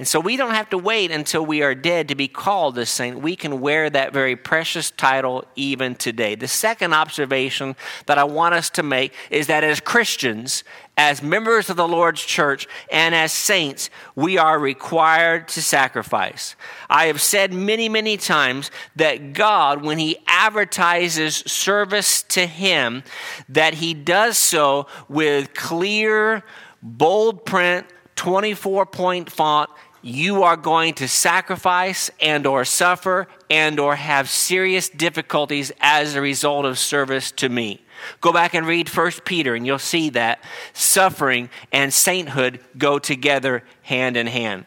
And 0.00 0.08
so 0.08 0.18
we 0.18 0.38
don't 0.38 0.54
have 0.54 0.70
to 0.70 0.78
wait 0.78 1.10
until 1.10 1.44
we 1.44 1.62
are 1.62 1.74
dead 1.74 2.08
to 2.08 2.14
be 2.14 2.26
called 2.26 2.78
a 2.78 2.86
saint. 2.86 3.20
We 3.20 3.36
can 3.36 3.60
wear 3.60 3.90
that 3.90 4.14
very 4.14 4.34
precious 4.34 4.90
title 4.90 5.44
even 5.56 5.94
today. 5.94 6.36
The 6.36 6.48
second 6.48 6.94
observation 6.94 7.76
that 8.06 8.16
I 8.16 8.24
want 8.24 8.54
us 8.54 8.70
to 8.70 8.82
make 8.82 9.12
is 9.28 9.48
that 9.48 9.62
as 9.62 9.78
Christians, 9.78 10.64
as 10.96 11.22
members 11.22 11.68
of 11.68 11.76
the 11.76 11.86
Lord's 11.86 12.24
church, 12.24 12.66
and 12.90 13.14
as 13.14 13.30
saints, 13.30 13.90
we 14.16 14.38
are 14.38 14.58
required 14.58 15.48
to 15.48 15.60
sacrifice. 15.60 16.56
I 16.88 17.04
have 17.08 17.20
said 17.20 17.52
many, 17.52 17.90
many 17.90 18.16
times 18.16 18.70
that 18.96 19.34
God, 19.34 19.84
when 19.84 19.98
He 19.98 20.16
advertises 20.26 21.36
service 21.46 22.22
to 22.22 22.46
Him, 22.46 23.02
that 23.50 23.74
He 23.74 23.92
does 23.92 24.38
so 24.38 24.86
with 25.10 25.52
clear, 25.52 26.42
bold 26.82 27.44
print, 27.44 27.86
24 28.16 28.86
point 28.86 29.30
font 29.30 29.68
you 30.02 30.42
are 30.42 30.56
going 30.56 30.94
to 30.94 31.08
sacrifice 31.08 32.10
and 32.20 32.46
or 32.46 32.64
suffer 32.64 33.26
and 33.48 33.78
or 33.78 33.96
have 33.96 34.28
serious 34.28 34.88
difficulties 34.88 35.72
as 35.80 36.14
a 36.14 36.20
result 36.20 36.64
of 36.64 36.78
service 36.78 37.30
to 37.32 37.48
me. 37.48 37.82
Go 38.20 38.32
back 38.32 38.54
and 38.54 38.66
read 38.66 38.88
1 38.88 39.12
peter 39.24 39.54
and 39.54 39.66
you'll 39.66 39.78
see 39.78 40.10
that 40.10 40.42
suffering 40.72 41.50
and 41.70 41.92
sainthood 41.92 42.60
go 42.78 42.98
together 42.98 43.62
hand 43.82 44.16
in 44.16 44.26
hand. 44.26 44.64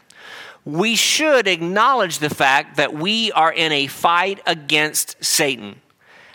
We 0.65 0.95
should 0.95 1.47
acknowledge 1.47 2.19
the 2.19 2.29
fact 2.29 2.77
that 2.77 2.93
we 2.93 3.31
are 3.31 3.51
in 3.51 3.71
a 3.71 3.87
fight 3.87 4.39
against 4.45 5.23
satan 5.23 5.81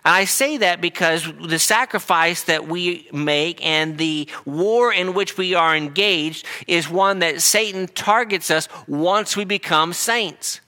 and 0.09 0.17
I 0.17 0.25
say 0.25 0.57
that 0.57 0.81
because 0.81 1.31
the 1.39 1.59
sacrifice 1.59 2.45
that 2.45 2.67
we 2.67 3.07
make 3.13 3.63
and 3.63 3.99
the 3.99 4.27
war 4.47 4.91
in 4.91 5.13
which 5.13 5.37
we 5.37 5.53
are 5.55 5.77
engaged 5.77 6.47
is 6.67 6.89
one 6.89 7.19
that 7.19 7.43
Satan 7.43 7.89
targets 7.89 8.51
us 8.51 8.71
once 8.87 9.37
we 9.37 9.45
become 9.45 9.93
saints. 9.93 10.63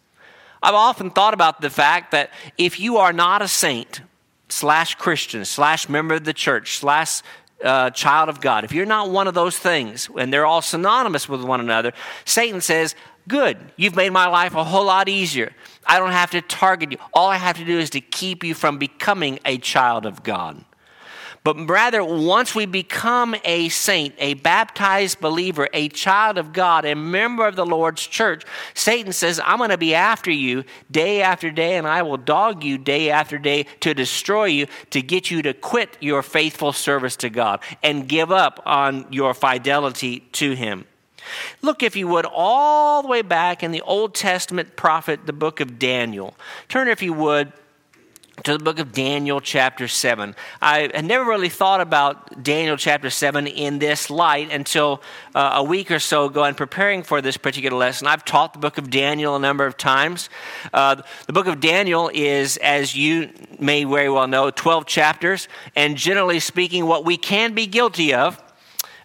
I've 0.62 0.75
often 0.75 1.09
thought 1.09 1.32
about 1.32 1.62
the 1.62 1.70
fact 1.70 2.11
that 2.11 2.28
if 2.59 2.78
you 2.78 2.99
are 2.99 3.14
not 3.14 3.40
a 3.40 3.49
saint, 3.49 4.02
slash 4.50 4.97
Christian, 4.97 5.47
slash 5.47 5.88
member 5.88 6.16
of 6.16 6.25
the 6.25 6.35
church, 6.35 6.76
slash 6.76 7.23
uh, 7.64 7.88
child 7.88 8.28
of 8.28 8.42
God, 8.42 8.64
if 8.64 8.73
you're 8.73 8.85
not 8.85 9.09
one 9.09 9.26
of 9.26 9.32
those 9.32 9.59
things, 9.59 10.11
and 10.18 10.30
they're 10.30 10.44
all 10.44 10.61
synonymous 10.61 11.30
with 11.30 11.42
one 11.42 11.61
another, 11.61 11.94
Satan 12.26 12.61
says, 12.61 12.94
Good. 13.30 13.58
You've 13.76 13.94
made 13.94 14.10
my 14.10 14.26
life 14.26 14.56
a 14.56 14.64
whole 14.64 14.87
lot 14.87 15.08
easier. 15.08 15.52
I 15.87 16.00
don't 16.00 16.10
have 16.10 16.32
to 16.32 16.42
target 16.42 16.90
you. 16.90 16.99
All 17.14 17.28
I 17.28 17.37
have 17.37 17.58
to 17.58 17.64
do 17.64 17.78
is 17.78 17.90
to 17.90 18.00
keep 18.00 18.42
you 18.42 18.54
from 18.54 18.76
becoming 18.76 19.38
a 19.44 19.56
child 19.58 20.04
of 20.04 20.25
God. 20.25 20.64
But 21.44 21.70
rather, 21.70 22.02
once 22.02 22.56
we 22.56 22.66
become 22.66 23.37
a 23.44 23.68
saint, 23.68 24.16
a 24.18 24.34
baptized 24.34 25.20
believer, 25.20 25.68
a 25.72 25.88
child 25.90 26.38
of 26.38 26.52
God, 26.52 26.84
a 26.84 26.96
member 26.96 27.46
of 27.46 27.54
the 27.54 27.64
Lord's 27.64 28.04
church, 28.04 28.42
Satan 28.75 29.12
says, 29.12 29.40
I'm 29.44 29.58
going 29.58 29.70
to 29.70 29.78
be 29.78 29.94
after 29.94 30.32
you 30.32 30.64
day 30.90 31.22
after 31.22 31.52
day, 31.52 31.76
and 31.76 31.87
I 31.87 32.02
will 32.02 32.16
dog 32.16 32.64
you 32.64 32.78
day 32.78 33.10
after 33.10 33.38
day 33.38 33.66
to 33.78 33.94
destroy 33.94 34.46
you, 34.46 34.66
to 34.90 35.02
get 35.02 35.30
you 35.30 35.40
to 35.42 35.54
quit 35.54 35.96
your 36.00 36.25
faithful 36.25 36.72
service 36.72 37.14
to 37.18 37.30
God 37.30 37.60
and 37.80 38.08
give 38.08 38.32
up 38.32 38.60
on 38.66 39.06
your 39.10 39.34
fidelity 39.34 40.20
to 40.32 40.54
Him. 40.54 40.84
Look, 41.62 41.82
if 41.82 41.96
you 41.96 42.08
would, 42.08 42.26
all 42.26 43.02
the 43.02 43.08
way 43.08 43.22
back 43.22 43.62
in 43.62 43.70
the 43.70 43.82
Old 43.82 44.14
Testament 44.14 44.76
prophet, 44.76 45.26
the 45.26 45.32
book 45.32 45.60
of 45.60 45.78
Daniel. 45.78 46.34
Turn, 46.68 46.88
if 46.88 47.02
you 47.02 47.12
would, 47.12 47.52
to 48.44 48.56
the 48.56 48.64
book 48.64 48.78
of 48.78 48.92
Daniel, 48.92 49.40
chapter 49.40 49.86
7. 49.86 50.34
I 50.62 50.90
had 50.94 51.04
never 51.04 51.24
really 51.24 51.48
thought 51.48 51.80
about 51.80 52.42
Daniel, 52.42 52.76
chapter 52.76 53.10
7, 53.10 53.46
in 53.46 53.78
this 53.78 54.10
light 54.10 54.50
until 54.50 55.02
uh, 55.34 55.52
a 55.56 55.62
week 55.62 55.90
or 55.90 55.98
so 55.98 56.26
ago 56.26 56.44
in 56.44 56.54
preparing 56.54 57.02
for 57.02 57.20
this 57.20 57.36
particular 57.36 57.76
lesson. 57.76 58.06
I've 58.06 58.24
taught 58.24 58.52
the 58.52 58.58
book 58.58 58.78
of 58.78 58.90
Daniel 58.90 59.36
a 59.36 59.38
number 59.38 59.66
of 59.66 59.76
times. 59.76 60.30
Uh, 60.72 61.02
the 61.26 61.32
book 61.32 61.46
of 61.46 61.60
Daniel 61.60 62.10
is, 62.12 62.56
as 62.58 62.96
you 62.96 63.30
may 63.58 63.84
very 63.84 64.08
well 64.08 64.26
know, 64.26 64.50
12 64.50 64.86
chapters, 64.86 65.48
and 65.76 65.96
generally 65.96 66.40
speaking, 66.40 66.86
what 66.86 67.04
we 67.04 67.16
can 67.16 67.54
be 67.54 67.66
guilty 67.66 68.14
of 68.14 68.42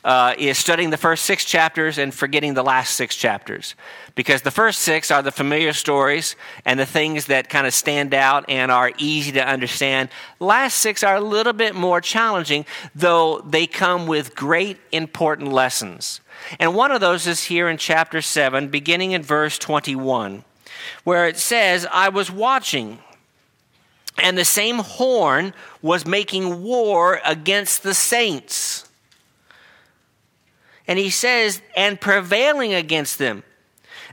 uh, 0.06 0.36
is 0.38 0.60
studying 0.60 0.92
the 0.92 0.98
first 0.98 1.26
six 1.26 1.44
chapters 1.44 1.98
and 1.98 2.14
forgetting 2.14 2.54
the 2.54 2.64
last 2.64 2.96
six 2.96 3.16
chapters. 3.16 3.74
Because 4.14 4.44
the 4.44 4.52
first 4.52 4.82
six 4.82 5.10
are 5.10 5.24
the 5.24 5.32
familiar 5.32 5.74
stories 5.74 6.36
and 6.64 6.80
the 6.80 6.86
things 6.86 7.26
that 7.26 7.50
kind 7.50 7.66
of 7.66 7.74
stand 7.74 8.14
out 8.14 8.46
and 8.48 8.72
are 8.72 8.92
easy 9.00 9.32
to 9.32 9.46
understand. 9.46 10.10
Last 10.40 10.76
six 10.76 11.04
are 11.04 11.16
a 11.16 11.22
little 11.22 11.54
bit 11.54 11.74
more 11.74 12.02
challenging, 12.02 12.66
though 12.94 13.40
they 13.40 13.66
come 13.66 14.06
with 14.06 14.36
great 14.36 14.78
important 14.92 15.52
lessons. 15.52 16.22
And 16.60 16.76
one 16.76 16.92
of 16.92 17.02
those 17.02 17.26
is 17.26 17.46
here 17.46 17.68
in 17.68 17.78
chapter 17.78 18.22
7, 18.22 18.68
beginning 18.68 19.14
in 19.14 19.24
verse 19.24 19.58
21, 19.58 20.44
where 21.04 21.28
it 21.28 21.38
says, 21.38 21.88
I 21.92 22.10
was 22.10 22.30
watching 22.30 23.00
and 24.18 24.38
the 24.38 24.46
same 24.46 24.78
horn 24.78 25.54
was 25.82 26.06
making 26.06 26.62
war 26.62 27.20
against 27.26 27.82
the 27.82 27.94
saints 27.94 28.75
and 30.88 31.00
he 31.00 31.10
says, 31.10 31.62
and 31.76 32.00
prevailing 32.00 32.74
against 32.74 33.18
them 33.18 33.44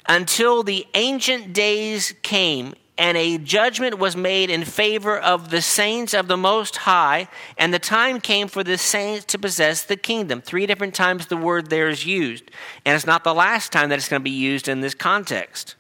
until 0.09 0.63
the 0.63 0.87
ancient 0.95 1.53
days 1.53 2.15
came 2.23 2.75
and 2.99 3.17
a 3.17 3.39
judgment 3.39 3.99
was 3.99 4.17
made 4.17 4.51
in 4.51 4.65
favor 4.65 5.19
of 5.19 5.51
the 5.51 5.63
saints 5.63 6.13
of 6.13 6.29
the 6.29 6.37
Most 6.37 6.77
High, 6.77 7.27
and 7.57 7.73
the 7.73 7.79
time 7.79 8.21
came 8.21 8.49
for 8.49 8.63
the 8.63 8.77
saints 8.77 9.25
to 9.27 9.39
possess 9.39 9.83
the 9.83 9.97
kingdom. 9.97 10.43
Three 10.43 10.67
different 10.67 10.95
times 10.95 11.27
the 11.27 11.37
word 11.37 11.71
there 11.71 11.89
is 11.89 12.05
used, 12.05 12.45
and 12.85 12.95
it's 12.95 13.07
not 13.07 13.25
the 13.25 13.35
last 13.35 13.73
time 13.73 13.89
that 13.89 13.99
it's 13.99 14.09
going 14.09 14.21
to 14.21 14.25
be 14.25 14.31
used 14.31 14.69
in 14.69 14.83
this 14.83 14.95
context. 14.95 15.75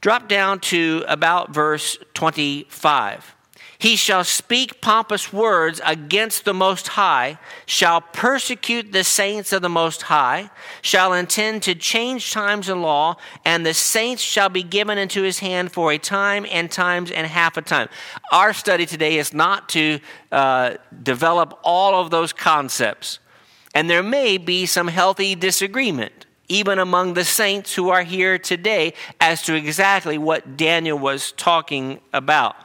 Drop 0.00 0.28
down 0.28 0.60
to 0.60 1.04
about 1.06 1.52
verse 1.54 1.98
25. 2.14 3.36
He 3.80 3.94
shall 3.94 4.24
speak 4.24 4.80
pompous 4.80 5.32
words 5.32 5.80
against 5.84 6.44
the 6.44 6.52
Most 6.52 6.88
High, 6.88 7.38
shall 7.64 8.00
persecute 8.00 8.90
the 8.90 9.04
saints 9.04 9.52
of 9.52 9.62
the 9.62 9.68
Most 9.68 10.02
High, 10.02 10.50
shall 10.82 11.12
intend 11.12 11.62
to 11.62 11.76
change 11.76 12.32
times 12.32 12.68
and 12.68 12.82
law, 12.82 13.18
and 13.44 13.64
the 13.64 13.74
saints 13.74 14.20
shall 14.20 14.48
be 14.48 14.64
given 14.64 14.98
into 14.98 15.22
his 15.22 15.38
hand 15.38 15.70
for 15.70 15.92
a 15.92 15.98
time 15.98 16.44
and 16.50 16.72
times 16.72 17.12
and 17.12 17.24
half 17.28 17.56
a 17.56 17.62
time. 17.62 17.88
Our 18.32 18.52
study 18.52 18.84
today 18.84 19.16
is 19.16 19.32
not 19.32 19.68
to 19.70 20.00
uh, 20.32 20.74
develop 21.00 21.56
all 21.62 22.00
of 22.00 22.10
those 22.10 22.32
concepts, 22.32 23.20
and 23.76 23.88
there 23.88 24.02
may 24.02 24.38
be 24.38 24.66
some 24.66 24.88
healthy 24.88 25.36
disagreement 25.36 26.26
even 26.48 26.78
among 26.78 27.12
the 27.12 27.24
saints 27.24 27.74
who 27.74 27.90
are 27.90 28.02
here 28.02 28.38
today, 28.38 28.94
as 29.20 29.42
to 29.42 29.54
exactly 29.54 30.16
what 30.16 30.56
Daniel 30.56 30.98
was 30.98 31.32
talking 31.32 32.00
about. 32.14 32.56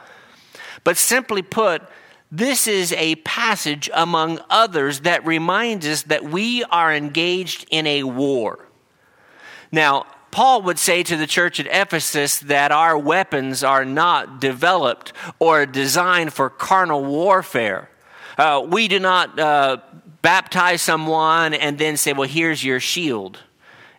But 0.84 0.98
simply 0.98 1.42
put, 1.42 1.82
this 2.30 2.66
is 2.66 2.92
a 2.92 3.16
passage 3.16 3.88
among 3.94 4.40
others 4.50 5.00
that 5.00 5.24
reminds 5.26 5.86
us 5.86 6.02
that 6.02 6.24
we 6.24 6.62
are 6.64 6.94
engaged 6.94 7.66
in 7.70 7.86
a 7.86 8.04
war. 8.04 8.66
Now, 9.72 10.06
Paul 10.30 10.62
would 10.62 10.78
say 10.78 11.04
to 11.04 11.16
the 11.16 11.28
church 11.28 11.60
at 11.60 11.66
Ephesus 11.66 12.40
that 12.40 12.72
our 12.72 12.98
weapons 12.98 13.62
are 13.62 13.84
not 13.84 14.40
developed 14.40 15.12
or 15.38 15.64
designed 15.64 16.32
for 16.32 16.50
carnal 16.50 17.04
warfare. 17.04 17.88
Uh, 18.36 18.66
we 18.68 18.88
do 18.88 18.98
not 18.98 19.38
uh, 19.38 19.76
baptize 20.22 20.82
someone 20.82 21.54
and 21.54 21.78
then 21.78 21.96
say, 21.96 22.12
well, 22.12 22.28
here's 22.28 22.64
your 22.64 22.80
shield 22.80 23.44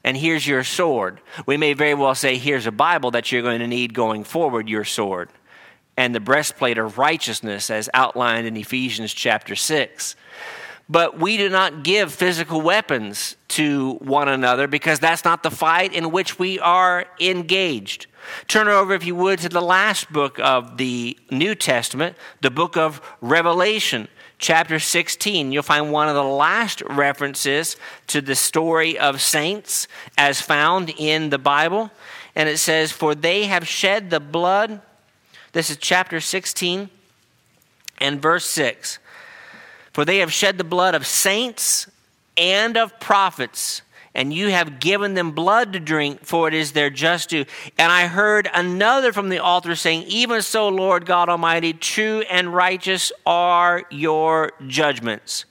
and 0.03 0.17
here's 0.17 0.45
your 0.45 0.65
sword. 0.65 1.21
We 1.45 1.55
may 1.55 1.71
very 1.71 1.93
well 1.93 2.15
say, 2.15 2.37
here's 2.37 2.67
a 2.67 2.71
Bible 2.71 3.11
that 3.11 3.31
you're 3.31 3.41
going 3.41 3.59
to 3.59 3.67
need 3.67 3.93
going 3.93 4.25
forward, 4.25 4.67
your 4.67 4.83
sword 4.83 5.29
and 5.97 6.13
the 6.13 6.19
breastplate 6.19 6.77
of 6.77 6.97
righteousness 6.97 7.69
as 7.69 7.89
outlined 7.93 8.47
in 8.47 8.57
Ephesians 8.57 9.13
chapter 9.13 9.55
6. 9.55 10.15
But 10.87 11.19
we 11.19 11.37
do 11.37 11.49
not 11.49 11.83
give 11.83 12.13
physical 12.13 12.61
weapons 12.61 13.37
to 13.49 13.93
one 13.95 14.27
another 14.27 14.67
because 14.67 14.99
that's 14.99 15.25
not 15.25 15.41
the 15.41 15.49
fight 15.49 15.93
in 15.93 16.11
which 16.11 16.37
we 16.37 16.59
are 16.59 17.05
engaged. 17.19 18.05
Turn 18.47 18.67
over, 18.67 18.93
if 18.93 19.05
you 19.05 19.15
would, 19.15 19.39
to 19.39 19.49
the 19.49 19.61
last 19.61 20.11
book 20.11 20.39
of 20.39 20.77
the 20.77 21.17
New 21.31 21.55
Testament, 21.55 22.15
the 22.41 22.51
book 22.51 22.77
of 22.77 23.01
Revelation, 23.21 24.07
chapter 24.37 24.77
16. 24.77 25.51
You'll 25.51 25.63
find 25.63 25.91
one 25.91 26.07
of 26.07 26.15
the 26.15 26.23
last 26.23 26.81
references 26.81 27.77
to 28.07 28.21
the 28.21 28.35
story 28.35 28.97
of 28.97 29.21
saints 29.21 29.87
as 30.17 30.41
found 30.41 30.93
in 30.97 31.29
the 31.29 31.37
Bible. 31.39 31.89
And 32.35 32.49
it 32.49 32.57
says, 32.57 32.91
For 32.91 33.15
they 33.15 33.45
have 33.45 33.67
shed 33.67 34.09
the 34.09 34.19
blood 34.19 34.81
this 35.55 35.69
is 35.69 35.77
chapter 35.77 36.19
16 36.19 36.89
and 38.01 38.21
verse 38.21 38.43
6. 38.43 38.99
For 39.93 40.03
they 40.03 40.17
have 40.17 40.33
shed 40.33 40.57
the 40.57 40.65
blood 40.65 40.95
of 40.95 41.07
saints 41.07 41.89
and 42.35 42.75
of 42.75 42.99
prophets 42.99 43.81
and 44.13 44.33
you 44.33 44.49
have 44.49 44.81
given 44.81 45.13
them 45.13 45.31
blood 45.31 45.71
to 45.71 45.79
drink, 45.79 46.25
for 46.25 46.49
it 46.49 46.53
is 46.53 46.73
their 46.73 46.89
just 46.89 47.29
due. 47.29 47.45
And 47.77 47.89
I 47.89 48.07
heard 48.07 48.49
another 48.53 49.13
from 49.13 49.29
the 49.29 49.39
altar 49.39 49.75
saying, 49.75 50.03
Even 50.07 50.41
so, 50.41 50.67
Lord 50.67 51.05
God 51.05 51.29
Almighty, 51.29 51.71
true 51.71 52.21
and 52.29 52.53
righteous 52.53 53.13
are 53.25 53.83
your 53.89 54.51
judgments. 54.67 55.45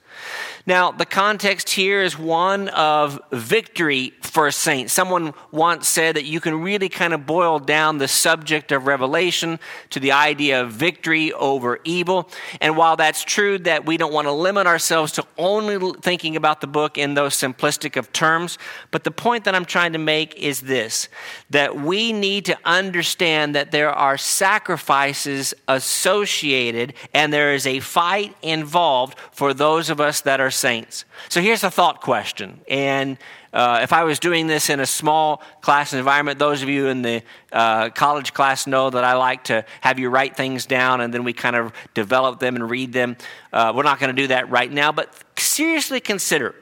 Now, 0.67 0.91
the 0.91 1.05
context 1.05 1.69
here 1.69 2.01
is 2.01 2.17
one 2.17 2.69
of 2.69 3.21
victory 3.31 4.13
for 4.21 4.49
saints. 4.49 4.93
Someone 4.93 5.33
once 5.51 5.87
said 5.87 6.15
that 6.15 6.25
you 6.25 6.39
can 6.39 6.61
really 6.61 6.89
kind 6.89 7.13
of 7.13 7.27
boil 7.27 7.59
down 7.59 7.99
the 7.99 8.07
subject 8.07 8.71
of 8.71 8.87
Revelation 8.87 9.59
to 9.91 9.99
the 9.99 10.11
idea 10.11 10.61
of 10.61 10.71
victory 10.71 11.31
over 11.33 11.79
evil. 11.83 12.29
And 12.61 12.75
while 12.75 12.95
that's 12.95 13.23
true 13.23 13.59
that 13.59 13.85
we 13.85 13.97
don't 13.97 14.11
want 14.11 14.25
to 14.25 14.31
limit 14.31 14.65
ourselves 14.65 15.11
to 15.13 15.25
only 15.37 15.93
thinking 16.01 16.35
about 16.35 16.61
the 16.61 16.67
book 16.67 16.97
in 16.97 17.13
those 17.13 17.35
simplistic 17.35 17.95
of 17.95 18.11
terms, 18.11 18.57
but 18.89 19.03
the 19.03 19.11
point 19.11 19.43
that 19.45 19.53
I'm 19.53 19.65
trying 19.65 19.93
to 19.93 19.99
make 19.99 20.35
is 20.35 20.61
this 20.61 21.09
that 21.51 21.75
we 21.75 22.11
need 22.11 22.45
to 22.45 22.57
understand 22.65 23.55
that 23.55 23.71
there 23.71 23.91
are 23.91 24.17
sacrifices 24.17 25.53
associated 25.67 26.93
and 27.13 27.31
there 27.31 27.53
is 27.53 27.67
a 27.67 27.79
fight 27.79 28.35
involved 28.41 29.17
for 29.31 29.53
those 29.53 29.89
of 29.89 30.01
us 30.01 30.04
that 30.21 30.39
are 30.39 30.51
saints. 30.51 31.05
So 31.29 31.41
here's 31.41 31.63
a 31.63 31.71
thought 31.71 32.01
question. 32.01 32.61
And 32.67 33.17
uh, 33.53 33.79
if 33.83 33.93
I 33.93 34.03
was 34.03 34.19
doing 34.19 34.47
this 34.47 34.69
in 34.69 34.79
a 34.79 34.85
small 34.85 35.41
class 35.61 35.93
environment, 35.93 36.39
those 36.39 36.61
of 36.61 36.69
you 36.69 36.87
in 36.87 37.01
the 37.01 37.23
uh, 37.51 37.89
college 37.89 38.33
class 38.33 38.67
know 38.67 38.89
that 38.89 39.03
I 39.03 39.13
like 39.13 39.45
to 39.45 39.65
have 39.81 39.97
you 39.99 40.09
write 40.09 40.35
things 40.35 40.65
down 40.65 41.01
and 41.01 41.13
then 41.13 41.23
we 41.23 41.33
kind 41.33 41.55
of 41.55 41.71
develop 41.93 42.39
them 42.39 42.55
and 42.55 42.69
read 42.69 42.91
them. 42.93 43.17
Uh, 43.53 43.71
we're 43.75 43.83
not 43.83 43.99
going 43.99 44.15
to 44.15 44.21
do 44.21 44.27
that 44.27 44.49
right 44.49 44.71
now, 44.71 44.91
but 44.91 45.13
seriously 45.37 45.99
consider 45.99 46.53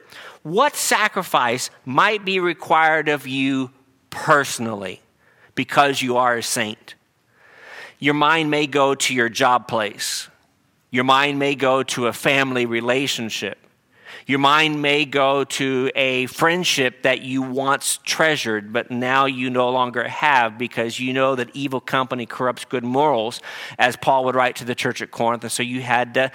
what 0.42 0.76
sacrifice 0.76 1.70
might 1.84 2.24
be 2.24 2.38
required 2.38 3.08
of 3.08 3.26
you 3.26 3.70
personally 4.10 5.00
because 5.54 6.02
you 6.02 6.16
are 6.16 6.36
a 6.36 6.42
saint. 6.42 6.94
Your 7.98 8.14
mind 8.14 8.50
may 8.50 8.66
go 8.66 8.94
to 8.94 9.14
your 9.14 9.28
job 9.28 9.66
place. 9.66 10.28
Your 10.94 11.02
mind 11.02 11.40
may 11.40 11.56
go 11.56 11.82
to 11.82 12.06
a 12.06 12.12
family 12.12 12.66
relationship. 12.66 13.58
Your 14.28 14.38
mind 14.38 14.80
may 14.80 15.04
go 15.04 15.42
to 15.42 15.90
a 15.96 16.26
friendship 16.26 17.02
that 17.02 17.22
you 17.22 17.42
once 17.42 17.98
treasured, 18.04 18.72
but 18.72 18.92
now 18.92 19.26
you 19.26 19.50
no 19.50 19.70
longer 19.70 20.06
have 20.06 20.56
because 20.56 21.00
you 21.00 21.12
know 21.12 21.34
that 21.34 21.50
evil 21.52 21.80
company 21.80 22.26
corrupts 22.26 22.64
good 22.64 22.84
morals, 22.84 23.40
as 23.76 23.96
Paul 23.96 24.24
would 24.26 24.36
write 24.36 24.54
to 24.54 24.64
the 24.64 24.76
church 24.76 25.02
at 25.02 25.10
Corinth. 25.10 25.42
And 25.42 25.50
so 25.50 25.64
you 25.64 25.82
had 25.82 26.14
to 26.14 26.30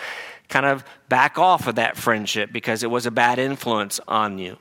kind 0.50 0.66
of 0.66 0.84
back 1.08 1.40
off 1.40 1.66
of 1.66 1.76
that 1.76 1.96
friendship 1.96 2.52
because 2.52 2.84
it 2.84 2.92
was 2.92 3.06
a 3.06 3.12
bad 3.12 3.40
influence 3.40 4.02
on 4.10 4.40
you. 4.40 4.58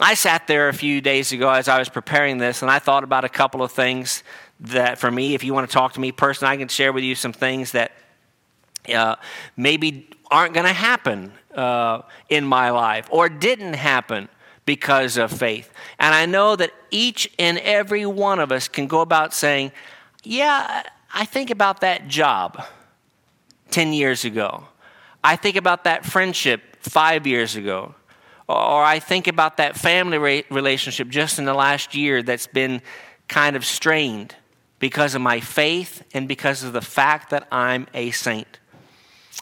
I 0.00 0.14
sat 0.14 0.46
there 0.46 0.68
a 0.68 0.72
few 0.72 1.00
days 1.00 1.32
ago 1.32 1.50
as 1.50 1.66
I 1.66 1.80
was 1.80 1.88
preparing 1.88 2.38
this, 2.38 2.62
and 2.62 2.70
I 2.70 2.78
thought 2.78 3.02
about 3.02 3.24
a 3.24 3.28
couple 3.28 3.64
of 3.64 3.72
things 3.72 4.22
that, 4.60 4.98
for 4.98 5.10
me, 5.10 5.34
if 5.34 5.42
you 5.42 5.52
want 5.52 5.68
to 5.68 5.74
talk 5.74 5.94
to 5.94 6.00
me 6.00 6.12
personally, 6.12 6.54
I 6.54 6.56
can 6.56 6.68
share 6.68 6.92
with 6.92 7.02
you 7.02 7.16
some 7.16 7.32
things 7.32 7.72
that 7.72 7.90
uh, 8.94 9.16
maybe 9.56 10.08
aren't 10.30 10.54
going 10.54 10.66
to 10.66 10.72
happen 10.72 11.32
uh, 11.54 12.02
in 12.28 12.44
my 12.44 12.70
life 12.70 13.08
or 13.10 13.28
didn't 13.28 13.74
happen 13.74 14.28
because 14.64 15.16
of 15.16 15.32
faith. 15.32 15.72
And 15.98 16.14
I 16.14 16.26
know 16.26 16.54
that 16.56 16.72
each 16.90 17.30
and 17.38 17.58
every 17.58 18.04
one 18.04 18.38
of 18.38 18.52
us 18.52 18.68
can 18.68 18.86
go 18.86 19.00
about 19.00 19.32
saying, 19.32 19.72
Yeah, 20.24 20.82
I 21.12 21.24
think 21.24 21.50
about 21.50 21.80
that 21.80 22.08
job 22.08 22.62
10 23.70 23.92
years 23.92 24.24
ago. 24.24 24.64
I 25.24 25.36
think 25.36 25.56
about 25.56 25.84
that 25.84 26.04
friendship 26.04 26.60
five 26.80 27.26
years 27.26 27.56
ago. 27.56 27.94
Or 28.48 28.82
I 28.82 28.98
think 28.98 29.26
about 29.26 29.58
that 29.58 29.76
family 29.76 30.44
relationship 30.50 31.08
just 31.08 31.38
in 31.38 31.44
the 31.44 31.54
last 31.54 31.94
year 31.94 32.22
that's 32.22 32.46
been 32.46 32.80
kind 33.26 33.56
of 33.56 33.64
strained 33.64 34.34
because 34.78 35.14
of 35.14 35.20
my 35.20 35.40
faith 35.40 36.02
and 36.14 36.26
because 36.26 36.62
of 36.62 36.72
the 36.72 36.80
fact 36.80 37.30
that 37.30 37.46
I'm 37.52 37.86
a 37.92 38.10
saint. 38.10 38.58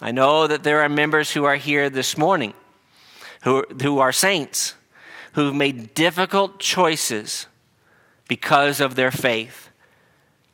I 0.01 0.11
know 0.11 0.47
that 0.47 0.63
there 0.63 0.83
are 0.83 0.89
members 0.89 1.33
who 1.33 1.45
are 1.45 1.57
here 1.57 1.89
this 1.89 2.19
morning 2.19 2.53
who, 3.43 3.65
who 3.81 3.99
are 3.99 4.13
saints 4.13 4.75
who've 5.33 5.55
made 5.55 5.95
difficult 5.95 6.59
choices 6.59 7.47
because 8.29 8.81
of 8.81 8.95
their 8.95 9.11
faith 9.11 9.71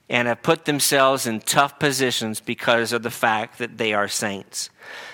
and 0.08 0.28
have 0.28 0.42
put 0.42 0.64
themselves 0.64 1.26
in 1.26 1.40
tough 1.40 1.78
positions 1.78 2.38
because 2.38 2.92
of 2.92 3.02
the 3.02 3.10
fact 3.10 3.58
that 3.58 3.78
they 3.78 3.94
are 3.94 4.08
saints. 4.08 4.68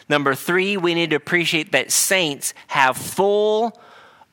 Number 0.09 0.35
three, 0.35 0.76
we 0.76 0.94
need 0.94 1.11
to 1.11 1.16
appreciate 1.16 1.72
that 1.72 1.92
saints 1.92 2.53
have 2.68 2.96
full 2.96 3.81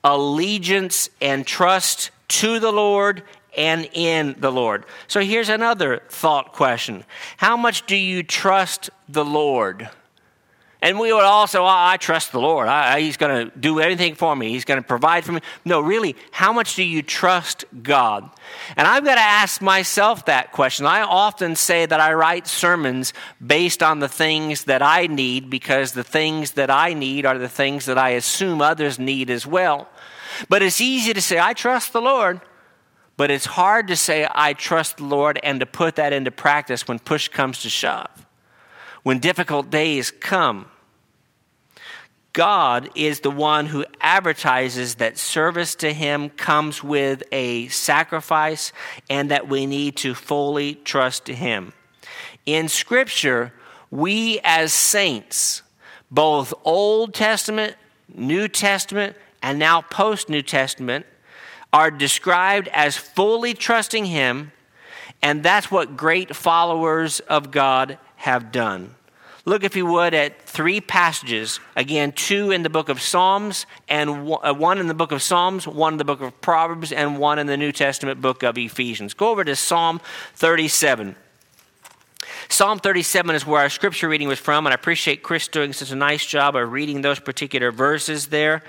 allegiance 0.04 1.10
and 1.22 1.46
trust 1.46 2.12
to 2.28 2.60
the 2.60 2.72
Lord 2.72 3.24
and 3.58 3.89
in 3.94 4.36
the 4.39 4.52
Lord. 4.52 4.86
So 5.08 5.22
here's 5.22 5.50
another 5.50 6.02
thought 6.10 6.54
question 6.54 7.04
How 7.38 7.58
much 7.58 7.86
do 7.86 7.96
you 7.96 8.24
trust 8.24 8.89
the 9.08 9.26
Lord? 9.26 9.89
And 10.86 11.00
we 11.00 11.12
would 11.12 11.24
also, 11.24 11.63
oh, 11.63 11.68
I 11.68 11.98
trust 11.98 12.32
the 12.32 12.39
Lord. 12.39 12.68
I, 12.68 13.02
he's 13.02 13.18
going 13.18 13.50
to 13.50 13.58
do 13.58 13.80
anything 13.80 14.13
for 14.13 14.36
me. 14.36 14.50
He's 14.50 14.65
going 14.65 14.80
to 14.80 14.88
provide 14.88 15.26
for 15.26 15.32
me. 15.32 15.39
No, 15.65 15.82
really, 15.82 16.15
how 16.30 16.54
much 16.54 16.76
do 16.76 16.84
you 16.84 17.02
trust 17.02 17.65
God? 17.82 18.30
And 18.78 18.88
I've 18.88 19.04
got 19.04 19.15
to 19.15 19.22
ask 19.22 19.63
myself 19.63 20.26
that 20.26 20.52
question. 20.52 20.86
I 20.86 21.02
often 21.02 21.56
say 21.56 21.88
that 21.88 22.00
I 22.00 22.13
write 22.13 22.46
sermons 22.46 23.13
based 23.44 23.82
on 23.82 23.98
the 23.98 24.08
things 24.08 24.65
that 24.65 24.84
I 24.84 25.08
need 25.08 25.50
because 25.50 25.94
the 25.94 26.04
things 26.04 26.52
that 26.52 26.70
I 26.70 26.94
need 26.94 27.26
are 27.26 27.39
the 27.39 27.50
things 27.50 27.88
that 27.88 27.98
I 27.98 28.10
assume 28.10 28.62
others 28.62 29.00
need 29.00 29.32
as 29.32 29.48
well. 29.48 29.89
But 30.50 30.62
it's 30.62 30.82
easy 30.82 31.15
to 31.15 31.22
say, 31.22 31.39
I 31.39 31.54
trust 31.54 31.94
the 31.94 32.02
Lord. 32.02 32.41
But 33.17 33.32
it's 33.32 33.45
hard 33.45 33.88
to 33.88 33.95
say, 33.95 34.28
I 34.30 34.54
trust 34.54 34.97
the 34.97 35.06
Lord, 35.06 35.39
and 35.41 35.60
to 35.62 35.65
put 35.65 35.95
that 35.95 36.12
into 36.12 36.32
practice 36.32 36.88
when 36.88 36.99
push 36.99 37.30
comes 37.30 37.62
to 37.62 37.69
shove. 37.69 38.25
When 39.04 39.19
difficult 39.19 39.69
days 39.69 40.12
come, 40.12 40.65
God 42.34 42.89
is 42.95 43.21
the 43.21 43.32
one 43.32 43.67
who 43.67 43.86
advertises 44.01 44.95
that 44.95 45.17
service 45.17 45.73
to 45.75 45.93
Him 45.93 46.30
comes 46.30 46.84
with 46.84 47.23
a 47.32 47.69
sacrifice 47.69 48.73
and 49.10 49.32
that 49.32 49.47
we 49.47 49.65
need 49.65 49.95
to 49.97 50.13
fully 50.13 50.75
trust 50.75 51.28
Him. 51.28 51.71
In 52.45 52.67
Scripture, 52.67 53.54
we 53.89 54.41
as 54.43 54.73
saints, 54.73 55.62
both 56.12 56.54
Old 56.65 57.13
Testament, 57.13 57.75
New 58.13 58.49
Testament, 58.49 59.15
and 59.41 59.58
now 59.58 59.82
post 59.82 60.28
New 60.28 60.41
Testament, 60.41 61.06
are 61.76 61.92
described 61.92 62.70
as 62.70 62.96
fully 62.96 63.54
trusting 63.54 64.06
Him, 64.06 64.54
and 65.22 65.44
that's 65.44 65.70
what 65.70 65.98
great 65.98 66.34
followers 66.34 67.20
of 67.20 67.52
God 67.52 67.98
have 68.16 68.50
done. 68.54 68.96
Look, 69.44 69.66
if 69.66 69.76
you 69.76 69.86
would, 69.86 70.14
at 70.14 70.42
three 70.44 70.80
passages. 70.80 71.60
Again, 71.76 72.14
two 72.14 72.52
in 72.52 72.64
the 72.64 72.70
book 72.70 72.88
of 72.88 73.02
Psalms, 73.02 73.66
and 73.90 74.10
uh, 74.10 74.54
one 74.54 74.78
in 74.78 74.88
the 74.88 74.94
book 74.94 75.12
of 75.12 75.22
Psalms, 75.22 75.68
one 75.68 75.96
in 75.96 75.98
the 75.98 76.06
book 76.06 76.22
of 76.22 76.40
Proverbs, 76.40 76.94
and 76.94 77.20
one 77.20 77.40
in 77.40 77.46
the 77.46 77.58
New 77.58 77.74
Testament 77.74 78.22
book 78.22 78.42
of 78.42 78.58
Ephesians. 78.58 79.14
Go 79.14 79.30
over 79.30 79.44
to 79.44 79.54
Psalm 79.54 80.00
37. 80.36 81.18
Psalm 82.48 82.80
37 82.80 83.36
is 83.36 83.46
where 83.46 83.60
our 83.60 83.70
scripture 83.70 84.08
reading 84.08 84.30
was 84.30 84.40
from, 84.40 84.66
and 84.66 84.72
I 84.72 84.76
appreciate 84.76 85.24
Chris 85.24 85.50
doing 85.50 85.74
such 85.74 85.92
a 85.92 85.96
nice 85.96 86.26
job 86.26 86.56
of 86.56 86.72
reading 86.72 87.02
those 87.02 87.20
particular 87.20 87.74
verses 87.74 88.28
there 88.28 88.64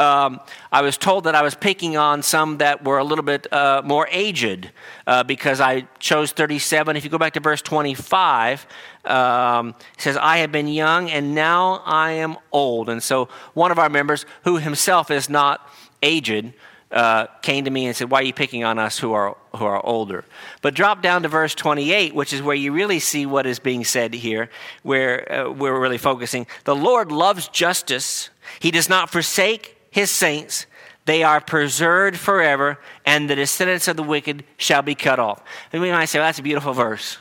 um, 0.00 0.40
I 0.70 0.82
was 0.82 0.96
told 0.96 1.24
that 1.24 1.34
I 1.34 1.42
was 1.42 1.56
picking 1.56 1.96
on 1.96 2.22
some 2.22 2.58
that 2.58 2.84
were 2.84 2.98
a 2.98 3.04
little 3.04 3.24
bit 3.24 3.52
uh, 3.52 3.82
more 3.84 4.06
aged 4.12 4.70
uh, 5.08 5.24
because 5.24 5.60
I 5.60 5.88
chose 5.98 6.30
37. 6.30 6.96
If 6.96 7.02
you 7.02 7.10
go 7.10 7.18
back 7.18 7.32
to 7.32 7.40
verse 7.40 7.60
25, 7.62 8.64
um, 9.06 9.70
it 9.70 10.00
says, 10.00 10.16
I 10.16 10.38
have 10.38 10.52
been 10.52 10.68
young 10.68 11.10
and 11.10 11.34
now 11.34 11.82
I 11.84 12.12
am 12.12 12.36
old. 12.52 12.88
And 12.88 13.02
so 13.02 13.28
one 13.54 13.72
of 13.72 13.78
our 13.80 13.88
members, 13.88 14.24
who 14.44 14.58
himself 14.58 15.10
is 15.10 15.28
not 15.28 15.68
aged, 16.00 16.52
uh, 16.92 17.26
came 17.42 17.64
to 17.64 17.70
me 17.70 17.86
and 17.86 17.96
said, 17.96 18.08
Why 18.08 18.20
are 18.20 18.24
you 18.24 18.32
picking 18.32 18.62
on 18.62 18.78
us 18.78 18.98
who 19.00 19.12
are, 19.12 19.36
who 19.56 19.64
are 19.64 19.84
older? 19.84 20.24
But 20.62 20.74
drop 20.74 21.02
down 21.02 21.22
to 21.22 21.28
verse 21.28 21.56
28, 21.56 22.14
which 22.14 22.32
is 22.32 22.40
where 22.40 22.54
you 22.54 22.72
really 22.72 23.00
see 23.00 23.26
what 23.26 23.46
is 23.46 23.58
being 23.58 23.84
said 23.84 24.14
here, 24.14 24.48
where 24.84 25.30
uh, 25.30 25.50
we're 25.50 25.78
really 25.78 25.98
focusing. 25.98 26.46
The 26.64 26.76
Lord 26.76 27.10
loves 27.10 27.48
justice, 27.48 28.30
He 28.60 28.70
does 28.70 28.88
not 28.88 29.10
forsake 29.10 29.77
his 29.90 30.10
saints, 30.10 30.66
they 31.04 31.22
are 31.22 31.40
preserved 31.40 32.18
forever, 32.18 32.78
and 33.06 33.30
the 33.30 33.34
descendants 33.34 33.88
of 33.88 33.96
the 33.96 34.02
wicked 34.02 34.44
shall 34.56 34.82
be 34.82 34.94
cut 34.94 35.18
off. 35.18 35.42
And 35.72 35.80
we 35.80 35.90
might 35.90 36.04
say, 36.06 36.18
well, 36.18 36.28
that's 36.28 36.38
a 36.38 36.42
beautiful 36.42 36.74
verse. 36.74 37.18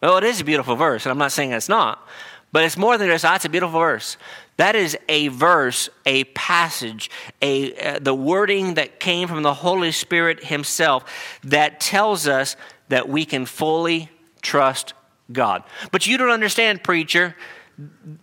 Well, 0.00 0.16
it 0.16 0.24
is 0.24 0.40
a 0.40 0.44
beautiful 0.44 0.76
verse, 0.76 1.04
and 1.04 1.10
I'm 1.10 1.18
not 1.18 1.32
saying 1.32 1.52
it's 1.52 1.68
not. 1.68 2.06
But 2.52 2.64
it's 2.64 2.76
more 2.76 2.96
than 2.96 3.08
just, 3.08 3.22
that's 3.22 3.44
a 3.44 3.50
beautiful 3.50 3.78
verse. 3.78 4.16
That 4.56 4.74
is 4.74 4.96
a 5.08 5.28
verse, 5.28 5.88
a 6.06 6.24
passage, 6.24 7.10
a, 7.42 7.74
uh, 7.76 7.98
the 8.00 8.14
wording 8.14 8.74
that 8.74 8.98
came 8.98 9.28
from 9.28 9.42
the 9.42 9.54
Holy 9.54 9.92
Spirit 9.92 10.44
Himself 10.44 11.38
that 11.44 11.80
tells 11.80 12.26
us 12.26 12.56
that 12.88 13.08
we 13.08 13.24
can 13.24 13.44
fully 13.44 14.10
trust 14.40 14.94
God. 15.30 15.62
But 15.92 16.06
you 16.06 16.16
don't 16.16 16.30
understand, 16.30 16.82
preacher, 16.82 17.36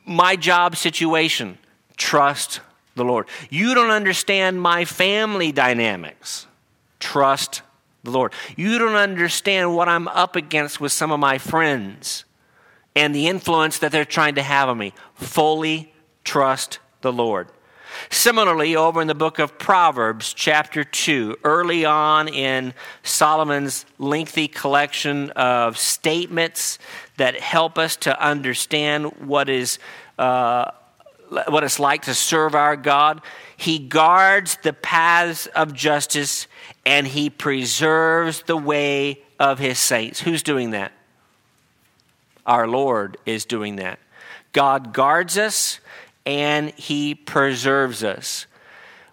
my 0.05 0.35
job 0.35 0.75
situation. 0.75 1.57
Trust 1.95 2.59
the 2.95 3.05
Lord. 3.05 3.27
You 3.49 3.75
don't 3.75 3.91
understand 3.91 4.61
my 4.61 4.85
family 4.85 5.51
dynamics. 5.51 6.47
Trust 6.99 7.61
the 8.03 8.11
Lord. 8.11 8.33
You 8.55 8.77
don't 8.77 8.95
understand 8.95 9.75
what 9.75 9.89
I'm 9.89 10.07
up 10.07 10.35
against 10.35 10.79
with 10.79 10.91
some 10.91 11.11
of 11.11 11.19
my 11.19 11.37
friends 11.37 12.25
and 12.95 13.13
the 13.13 13.27
influence 13.27 13.79
that 13.79 13.91
they're 13.91 14.05
trying 14.05 14.35
to 14.35 14.41
have 14.41 14.69
on 14.69 14.77
me. 14.77 14.93
Fully 15.15 15.93
trust 16.23 16.79
the 17.01 17.11
Lord. 17.11 17.49
Similarly, 18.09 18.75
over 18.75 19.01
in 19.01 19.07
the 19.07 19.15
book 19.15 19.39
of 19.39 19.57
Proverbs, 19.57 20.33
chapter 20.33 20.83
2, 20.83 21.37
early 21.43 21.85
on 21.85 22.27
in 22.27 22.73
Solomon's 23.03 23.85
lengthy 23.97 24.47
collection 24.47 25.29
of 25.31 25.77
statements 25.77 26.77
that 27.17 27.39
help 27.39 27.77
us 27.77 27.95
to 27.97 28.21
understand 28.21 29.05
what 29.19 29.49
is. 29.49 29.79
Uh, 30.17 30.71
what 31.29 31.63
it's 31.63 31.79
like 31.79 32.03
to 32.03 32.13
serve 32.13 32.55
our 32.55 32.75
God. 32.75 33.21
He 33.57 33.79
guards 33.79 34.57
the 34.63 34.73
paths 34.73 35.47
of 35.47 35.73
justice 35.73 36.47
and 36.85 37.07
he 37.07 37.29
preserves 37.29 38.43
the 38.43 38.57
way 38.57 39.21
of 39.39 39.59
his 39.59 39.79
saints. 39.79 40.21
Who's 40.21 40.43
doing 40.43 40.71
that? 40.71 40.91
Our 42.45 42.67
Lord 42.67 43.17
is 43.25 43.45
doing 43.45 43.77
that. 43.77 43.99
God 44.51 44.93
guards 44.93 45.37
us 45.37 45.79
and 46.25 46.69
He 46.71 47.15
preserves 47.15 48.03
us. 48.03 48.45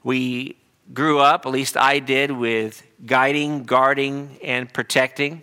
We 0.03 0.57
grew 0.92 1.18
up, 1.18 1.46
at 1.46 1.53
least 1.53 1.77
I 1.77 1.98
did, 1.98 2.31
with 2.31 2.83
guiding, 3.05 3.64
guarding, 3.64 4.38
and 4.42 4.72
protecting. 4.72 5.42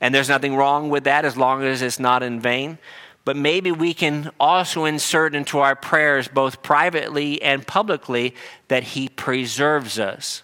And 0.00 0.14
there's 0.14 0.28
nothing 0.28 0.56
wrong 0.56 0.88
with 0.88 1.04
that 1.04 1.24
as 1.24 1.36
long 1.36 1.62
as 1.62 1.82
it's 1.82 1.98
not 1.98 2.22
in 2.22 2.40
vain. 2.40 2.78
But 3.24 3.36
maybe 3.36 3.70
we 3.70 3.92
can 3.94 4.30
also 4.40 4.84
insert 4.84 5.34
into 5.34 5.58
our 5.58 5.76
prayers, 5.76 6.28
both 6.28 6.62
privately 6.62 7.40
and 7.42 7.66
publicly, 7.66 8.34
that 8.68 8.82
He 8.82 9.08
preserves 9.08 9.98
us, 9.98 10.42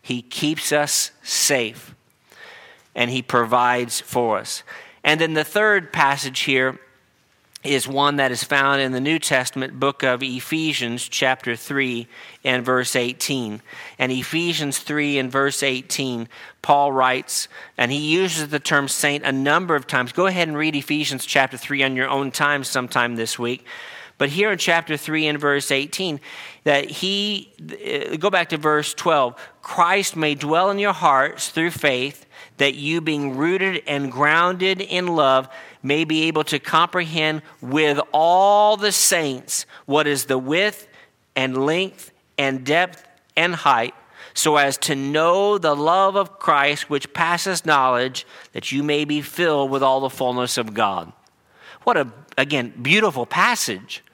He 0.00 0.22
keeps 0.22 0.72
us 0.72 1.10
safe, 1.22 1.94
and 2.94 3.10
He 3.10 3.22
provides 3.22 4.00
for 4.00 4.38
us. 4.38 4.62
And 5.02 5.20
then 5.20 5.34
the 5.34 5.44
third 5.44 5.92
passage 5.92 6.40
here 6.40 6.78
is 7.64 7.88
one 7.88 8.16
that 8.16 8.30
is 8.30 8.44
found 8.44 8.80
in 8.80 8.92
the 8.92 9.00
New 9.00 9.18
Testament 9.18 9.80
book 9.80 10.02
of 10.02 10.22
Ephesians, 10.22 11.08
chapter 11.08 11.56
3, 11.56 12.06
and 12.44 12.64
verse 12.64 12.94
18. 12.94 13.60
And 13.98 14.12
Ephesians 14.12 14.78
3 14.78 15.18
and 15.18 15.30
verse 15.30 15.62
18, 15.62 16.28
Paul 16.68 16.92
writes, 16.92 17.48
and 17.78 17.90
he 17.90 17.96
uses 17.96 18.48
the 18.48 18.58
term 18.58 18.88
saint 18.88 19.24
a 19.24 19.32
number 19.32 19.74
of 19.74 19.86
times. 19.86 20.12
Go 20.12 20.26
ahead 20.26 20.48
and 20.48 20.56
read 20.58 20.76
Ephesians 20.76 21.24
chapter 21.24 21.56
3 21.56 21.82
on 21.82 21.96
your 21.96 22.10
own 22.10 22.30
time 22.30 22.62
sometime 22.62 23.16
this 23.16 23.38
week. 23.38 23.64
But 24.18 24.28
here 24.28 24.52
in 24.52 24.58
chapter 24.58 24.98
3 24.98 25.28
and 25.28 25.40
verse 25.40 25.70
18, 25.70 26.20
that 26.64 26.90
he, 26.90 27.50
uh, 28.12 28.16
go 28.16 28.28
back 28.28 28.50
to 28.50 28.58
verse 28.58 28.92
12, 28.92 29.34
Christ 29.62 30.14
may 30.14 30.34
dwell 30.34 30.68
in 30.68 30.78
your 30.78 30.92
hearts 30.92 31.48
through 31.48 31.70
faith, 31.70 32.26
that 32.58 32.74
you 32.74 33.00
being 33.00 33.38
rooted 33.38 33.82
and 33.86 34.12
grounded 34.12 34.82
in 34.82 35.06
love, 35.06 35.48
may 35.82 36.04
be 36.04 36.24
able 36.24 36.44
to 36.44 36.58
comprehend 36.58 37.40
with 37.62 37.98
all 38.12 38.76
the 38.76 38.92
saints 38.92 39.64
what 39.86 40.06
is 40.06 40.26
the 40.26 40.36
width 40.36 40.86
and 41.34 41.64
length 41.64 42.12
and 42.36 42.62
depth 42.62 43.08
and 43.38 43.54
height, 43.54 43.94
so 44.38 44.56
as 44.56 44.78
to 44.78 44.94
know 44.94 45.58
the 45.58 45.74
love 45.74 46.14
of 46.14 46.38
Christ 46.38 46.88
which 46.88 47.12
passes 47.12 47.66
knowledge, 47.66 48.24
that 48.52 48.70
you 48.70 48.84
may 48.84 49.04
be 49.04 49.20
filled 49.20 49.68
with 49.68 49.82
all 49.82 50.00
the 50.00 50.08
fullness 50.08 50.56
of 50.56 50.74
God. 50.74 51.12
What 51.82 51.96
a, 51.96 52.08
again, 52.36 52.72
beautiful 52.80 53.26
passage, 53.26 54.04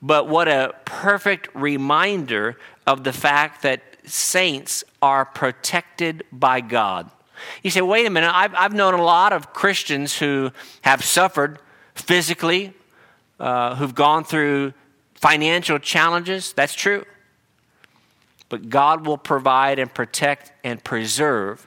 but 0.00 0.28
what 0.28 0.46
a 0.46 0.74
perfect 0.84 1.48
reminder 1.52 2.56
of 2.86 3.02
the 3.02 3.12
fact 3.12 3.62
that 3.62 3.82
saints 4.04 4.84
are 5.02 5.24
protected 5.24 6.22
by 6.30 6.60
God. 6.60 7.10
You 7.64 7.70
say, 7.70 7.80
wait 7.80 8.06
a 8.06 8.10
minute, 8.10 8.30
I've, 8.32 8.54
I've 8.54 8.74
known 8.74 8.94
a 8.94 9.02
lot 9.02 9.32
of 9.32 9.52
Christians 9.52 10.16
who 10.16 10.52
have 10.82 11.02
suffered 11.04 11.58
physically, 11.96 12.72
uh, 13.40 13.74
who've 13.74 13.96
gone 13.96 14.22
through 14.22 14.74
financial 15.14 15.80
challenges. 15.80 16.52
That's 16.52 16.74
true. 16.74 17.04
But 18.52 18.68
God 18.68 19.06
will 19.06 19.16
provide 19.16 19.78
and 19.78 19.92
protect 19.92 20.52
and 20.62 20.84
preserve 20.84 21.66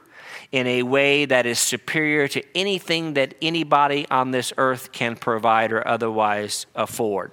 in 0.52 0.68
a 0.68 0.84
way 0.84 1.26
that 1.26 1.48
is 1.48 1.58
superior 1.58 2.28
to 2.28 2.44
anything 2.54 3.16
that 3.16 3.34
anybody 3.42 4.06
on 4.12 4.30
this 4.30 4.54
earth 4.56 4.92
can 4.92 5.16
provide 5.16 5.72
or 5.72 5.88
otherwise 5.88 6.68
afford. 6.76 7.32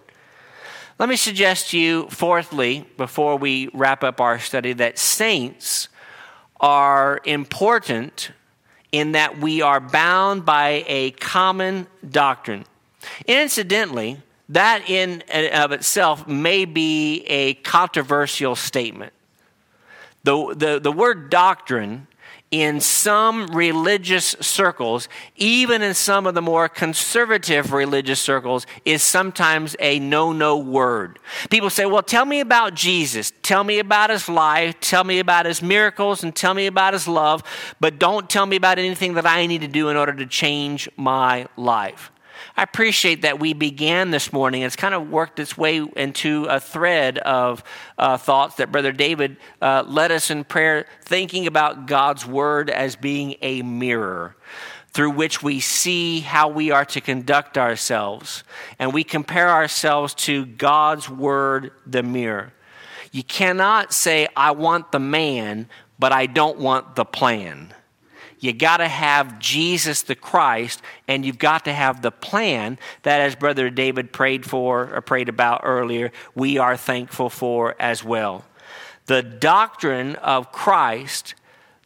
Let 0.98 1.10
me 1.10 1.16
suggest 1.16 1.68
to 1.72 1.78
you, 1.78 2.08
fourthly, 2.08 2.86
before 2.96 3.36
we 3.36 3.68
wrap 3.74 4.02
up 4.02 4.22
our 4.22 4.38
study, 4.38 4.72
that 4.72 4.98
saints 4.98 5.88
are 6.58 7.20
important 7.26 8.30
in 8.90 9.12
that 9.12 9.36
we 9.36 9.60
are 9.60 9.80
bound 9.80 10.46
by 10.46 10.82
a 10.86 11.10
common 11.10 11.88
doctrine. 12.08 12.64
Incidentally, 13.26 14.22
that 14.48 14.88
in 14.88 15.22
and 15.28 15.54
of 15.54 15.72
itself 15.72 16.26
may 16.26 16.64
be 16.64 17.26
a 17.26 17.52
controversial 17.52 18.56
statement. 18.56 19.12
The, 20.24 20.54
the, 20.56 20.80
the 20.80 20.92
word 20.92 21.30
doctrine 21.30 22.06
in 22.52 22.80
some 22.80 23.46
religious 23.46 24.36
circles, 24.40 25.08
even 25.36 25.80
in 25.80 25.94
some 25.94 26.26
of 26.26 26.34
the 26.34 26.42
more 26.42 26.68
conservative 26.68 27.72
religious 27.72 28.20
circles, 28.20 28.66
is 28.84 29.02
sometimes 29.02 29.74
a 29.80 29.98
no 29.98 30.32
no 30.32 30.58
word. 30.58 31.18
People 31.48 31.70
say, 31.70 31.86
Well, 31.86 32.02
tell 32.02 32.26
me 32.26 32.40
about 32.40 32.74
Jesus. 32.74 33.32
Tell 33.42 33.64
me 33.64 33.78
about 33.78 34.10
his 34.10 34.28
life. 34.28 34.78
Tell 34.80 35.02
me 35.02 35.18
about 35.18 35.46
his 35.46 35.62
miracles 35.62 36.22
and 36.22 36.36
tell 36.36 36.52
me 36.52 36.66
about 36.66 36.92
his 36.92 37.08
love, 37.08 37.42
but 37.80 37.98
don't 37.98 38.28
tell 38.28 38.44
me 38.44 38.56
about 38.56 38.78
anything 38.78 39.14
that 39.14 39.26
I 39.26 39.46
need 39.46 39.62
to 39.62 39.68
do 39.68 39.88
in 39.88 39.96
order 39.96 40.12
to 40.12 40.26
change 40.26 40.90
my 40.96 41.48
life. 41.56 42.11
I 42.56 42.62
appreciate 42.62 43.22
that 43.22 43.40
we 43.40 43.54
began 43.54 44.10
this 44.10 44.32
morning. 44.32 44.62
It's 44.62 44.76
kind 44.76 44.94
of 44.94 45.08
worked 45.08 45.38
its 45.38 45.56
way 45.56 45.86
into 45.96 46.44
a 46.44 46.60
thread 46.60 47.18
of 47.18 47.64
uh, 47.96 48.18
thoughts 48.18 48.56
that 48.56 48.70
Brother 48.70 48.92
David 48.92 49.38
uh, 49.62 49.84
led 49.86 50.12
us 50.12 50.30
in 50.30 50.44
prayer, 50.44 50.86
thinking 51.02 51.46
about 51.46 51.86
God's 51.86 52.26
Word 52.26 52.68
as 52.68 52.94
being 52.94 53.36
a 53.40 53.62
mirror 53.62 54.36
through 54.92 55.10
which 55.10 55.42
we 55.42 55.60
see 55.60 56.20
how 56.20 56.48
we 56.48 56.70
are 56.70 56.84
to 56.84 57.00
conduct 57.00 57.56
ourselves. 57.56 58.44
And 58.78 58.92
we 58.92 59.04
compare 59.04 59.48
ourselves 59.48 60.12
to 60.14 60.44
God's 60.44 61.08
Word, 61.08 61.72
the 61.86 62.02
mirror. 62.02 62.52
You 63.10 63.22
cannot 63.22 63.94
say, 63.94 64.28
I 64.36 64.50
want 64.50 64.92
the 64.92 64.98
man, 64.98 65.68
but 65.98 66.12
I 66.12 66.26
don't 66.26 66.58
want 66.58 66.96
the 66.96 67.06
plan. 67.06 67.74
You 68.42 68.52
got 68.52 68.78
to 68.78 68.88
have 68.88 69.38
Jesus 69.38 70.02
the 70.02 70.16
Christ, 70.16 70.82
and 71.06 71.24
you've 71.24 71.38
got 71.38 71.64
to 71.66 71.72
have 71.72 72.02
the 72.02 72.10
plan 72.10 72.76
that, 73.04 73.20
as 73.20 73.36
Brother 73.36 73.70
David 73.70 74.12
prayed 74.12 74.44
for 74.44 74.92
or 74.92 75.00
prayed 75.00 75.28
about 75.28 75.60
earlier, 75.62 76.10
we 76.34 76.58
are 76.58 76.76
thankful 76.76 77.30
for 77.30 77.76
as 77.78 78.02
well. 78.02 78.44
The 79.06 79.22
doctrine 79.22 80.16
of 80.16 80.50
Christ, 80.50 81.36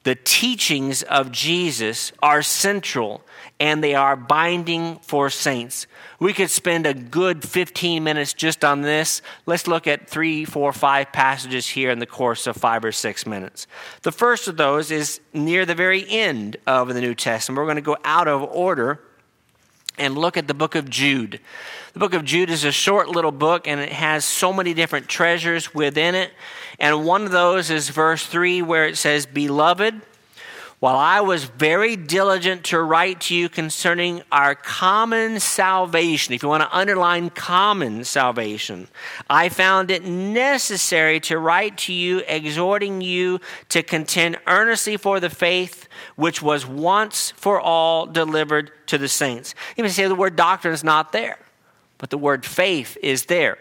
the 0.05 0.15
teachings 0.15 1.03
of 1.03 1.31
Jesus 1.31 2.11
are 2.23 2.41
central 2.41 3.23
and 3.59 3.83
they 3.83 3.95
are 3.95 4.17
binding 4.17 4.99
for 4.99 5.31
saints. 5.31 5.87
We 6.21 6.33
could 6.33 6.51
spend 6.51 6.87
a 6.87 6.93
good 6.93 7.43
15 7.43 8.05
minutes 8.05 8.35
just 8.35 8.65
on 8.65 8.83
this. 8.83 9.23
Let's 9.47 9.67
look 9.67 9.87
at 9.87 10.09
three, 10.09 10.45
four, 10.45 10.73
five 10.73 11.13
passages 11.13 11.67
here 11.67 11.91
in 11.91 11.99
the 11.99 12.07
course 12.07 12.47
of 12.47 12.57
five 12.57 12.85
or 12.85 12.93
six 12.93 13.27
minutes. 13.27 13.67
The 14.03 14.13
first 14.13 14.47
of 14.47 14.57
those 14.57 14.91
is 14.91 15.21
near 15.33 15.65
the 15.65 15.75
very 15.75 16.05
end 16.09 16.59
of 16.67 16.93
the 16.93 17.01
New 17.01 17.15
Testament. 17.15 17.57
We're 17.57 17.65
going 17.65 17.77
to 17.77 17.83
go 17.83 17.97
out 18.05 18.29
of 18.29 18.43
order 18.43 19.01
and 19.99 20.17
look 20.19 20.37
at 20.37 20.47
the 20.47 20.55
book 20.55 20.75
of 20.75 20.91
Jude. 20.91 21.41
The 21.95 21.99
book 21.99 22.13
of 22.13 22.25
Jude 22.25 22.51
is 22.51 22.65
a 22.65 22.73
short 22.73 23.09
little 23.09 23.33
book 23.33 23.67
and 23.67 23.81
it 23.81 23.93
has 23.93 24.27
so 24.27 24.53
many 24.53 24.75
different 24.75 25.09
treasures 25.09 25.75
within 25.75 26.15
it. 26.15 26.31
And 26.79 27.07
one 27.07 27.25
of 27.25 27.31
those 27.31 27.71
is 27.71 27.89
verse 27.89 28.27
3 28.27 28.61
where 28.61 28.87
it 28.87 28.99
says, 28.99 29.25
Beloved, 29.25 30.03
while 30.79 30.97
I 30.97 31.21
was 31.21 31.45
very 31.45 31.97
diligent 31.97 32.65
to 32.65 32.81
write 32.81 33.23
to 33.23 33.35
you 33.35 33.49
concerning 33.49 34.23
our 34.31 34.55
common 34.55 35.41
salvation, 35.41 36.35
if 36.35 36.43
you 36.43 36.51
want 36.51 36.65
to 36.65 36.77
underline 36.77 37.31
common 37.31 38.05
salvation, 38.05 38.89
I 39.29 39.49
found 39.49 39.91
it 39.91 40.05
necessary 40.05 41.19
to 41.21 41.39
write 41.39 41.79
to 41.79 41.95
you, 41.95 42.23
exhorting 42.29 43.01
you 43.01 43.41
to 43.71 43.83
contend 43.83 44.39
earnestly 44.47 44.99
for 44.99 45.19
the 45.19 45.31
faith 45.31 45.89
which 46.15 46.43
was 46.43 46.67
once 46.67 47.33
for 47.37 47.59
all 47.59 48.05
delivered 48.05 48.71
to 48.89 48.99
the 48.99 49.09
saints. 49.09 49.55
You 49.79 49.85
may 49.85 49.91
say 49.91 50.07
the 50.07 50.15
word 50.15 50.37
doctrine 50.37 50.75
is 50.75 50.85
not 50.85 51.13
there, 51.13 51.39
but 51.97 52.11
the 52.11 52.19
word 52.19 52.45
faith 52.45 52.99
is 53.03 53.27
there. 53.27 53.57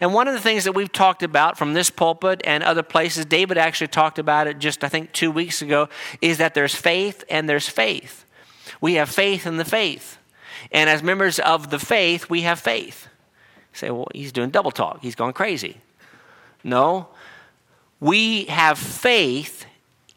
And 0.00 0.14
one 0.14 0.28
of 0.28 0.34
the 0.34 0.40
things 0.40 0.64
that 0.64 0.72
we've 0.72 0.92
talked 0.92 1.22
about 1.22 1.58
from 1.58 1.74
this 1.74 1.90
pulpit 1.90 2.40
and 2.44 2.62
other 2.62 2.82
places, 2.82 3.24
David 3.24 3.58
actually 3.58 3.88
talked 3.88 4.18
about 4.18 4.46
it 4.46 4.58
just, 4.58 4.84
I 4.84 4.88
think, 4.88 5.12
two 5.12 5.30
weeks 5.30 5.60
ago, 5.62 5.88
is 6.20 6.38
that 6.38 6.54
there's 6.54 6.74
faith 6.74 7.24
and 7.28 7.48
there's 7.48 7.68
faith. 7.68 8.24
We 8.80 8.94
have 8.94 9.08
faith 9.08 9.46
in 9.46 9.56
the 9.56 9.64
faith. 9.64 10.18
And 10.72 10.88
as 10.88 11.02
members 11.02 11.38
of 11.38 11.70
the 11.70 11.78
faith, 11.78 12.30
we 12.30 12.42
have 12.42 12.60
faith. 12.60 13.08
You 13.72 13.78
say, 13.78 13.90
well, 13.90 14.08
he's 14.14 14.32
doing 14.32 14.50
double 14.50 14.70
talk. 14.70 15.00
He's 15.02 15.14
gone 15.14 15.32
crazy. 15.32 15.78
No. 16.62 17.08
We 18.00 18.44
have 18.44 18.78
faith 18.78 19.66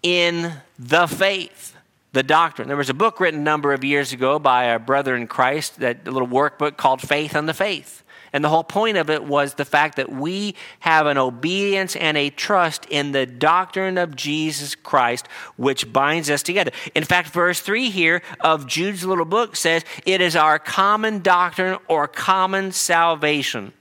in 0.02 0.54
the 0.78 1.08
faith, 1.08 1.76
the 2.14 2.24
doctrine. 2.24 2.68
There 2.68 2.78
was 2.78 2.90
a 2.90 2.94
book 2.94 3.20
written 3.20 3.42
a 3.42 3.44
number 3.44 3.74
of 3.74 3.84
years 3.84 4.14
ago 4.14 4.40
by 4.40 4.66
a 4.66 4.80
brother 4.80 5.16
in 5.16 5.28
Christ, 5.28 5.80
that 5.80 6.06
little 6.06 6.28
workbook 6.28 6.78
called 6.78 7.02
Faith 7.02 7.36
on 7.36 7.46
the 7.46 7.54
Faith. 7.54 8.04
And 8.34 8.44
the 8.44 8.50
whole 8.50 8.63
point 8.63 8.98
of 8.98 9.10
it 9.10 9.24
was 9.24 9.56
the 9.56 9.65
fact 9.65 9.96
that 9.96 10.12
we 10.12 10.56
have 10.82 11.08
an 11.08 11.18
obedience 11.18 11.96
and 11.96 12.18
a 12.18 12.30
trust 12.30 12.86
in 12.89 13.12
the 13.12 13.26
doctrine 13.26 13.98
of 13.98 14.15
Jesus 14.15 14.76
Christ, 14.76 15.28
which 15.58 15.92
binds 15.92 16.30
us 16.30 16.44
together. 16.44 16.72
In 16.96 17.04
fact, 17.04 17.30
verse 17.30 17.60
3 17.60 17.89
here 17.89 18.22
of 18.39 18.68
Jude's 18.68 19.06
little 19.06 19.26
book 19.26 19.56
says, 19.56 19.84
It 20.06 20.22
is 20.22 20.36
our 20.36 20.60
common 20.60 21.20
doctrine 21.22 21.78
or 21.88 22.08
common 22.08 22.72
salvation. 22.72 23.74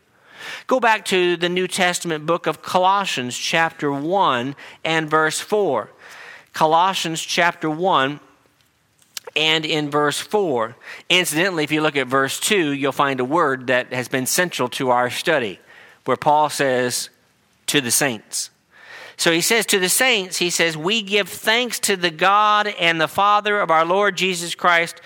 Go 0.66 0.80
back 0.80 1.04
to 1.06 1.36
the 1.36 1.48
New 1.48 1.66
Testament 1.66 2.26
book 2.26 2.46
of 2.46 2.62
Colossians, 2.62 3.36
chapter 3.36 3.92
1 3.92 4.54
and 4.84 5.10
verse 5.10 5.40
4. 5.40 5.90
Colossians 6.52 7.20
chapter 7.20 7.68
1 7.68 8.20
and 9.36 9.64
in 9.64 9.90
verse 9.90 10.18
4. 10.18 10.76
Incidentally, 11.08 11.64
if 11.64 11.72
you 11.72 11.80
look 11.80 11.96
at 11.96 12.06
verse 12.06 12.38
2, 12.40 12.72
you'll 12.72 12.92
find 12.92 13.20
a 13.20 13.24
word 13.24 13.68
that 13.68 13.92
has 13.92 14.08
been 14.08 14.26
central 14.26 14.68
to 14.70 14.90
our 14.90 15.10
study, 15.10 15.58
where 16.04 16.16
Paul 16.16 16.50
says, 16.50 17.10
to 17.68 17.80
the 17.80 17.90
saints. 17.90 18.50
So 19.16 19.32
he 19.32 19.40
says 19.40 19.66
to 19.66 19.78
the 19.78 19.88
saints, 19.88 20.38
he 20.38 20.50
says, 20.50 20.76
We 20.76 21.02
give 21.02 21.28
thanks 21.28 21.78
to 21.80 21.96
the 21.96 22.10
God 22.10 22.66
and 22.66 23.00
the 23.00 23.08
Father 23.08 23.60
of 23.60 23.70
our 23.70 23.84
Lord 23.84 24.16
Jesus 24.16 24.54
Christ, 24.54 25.00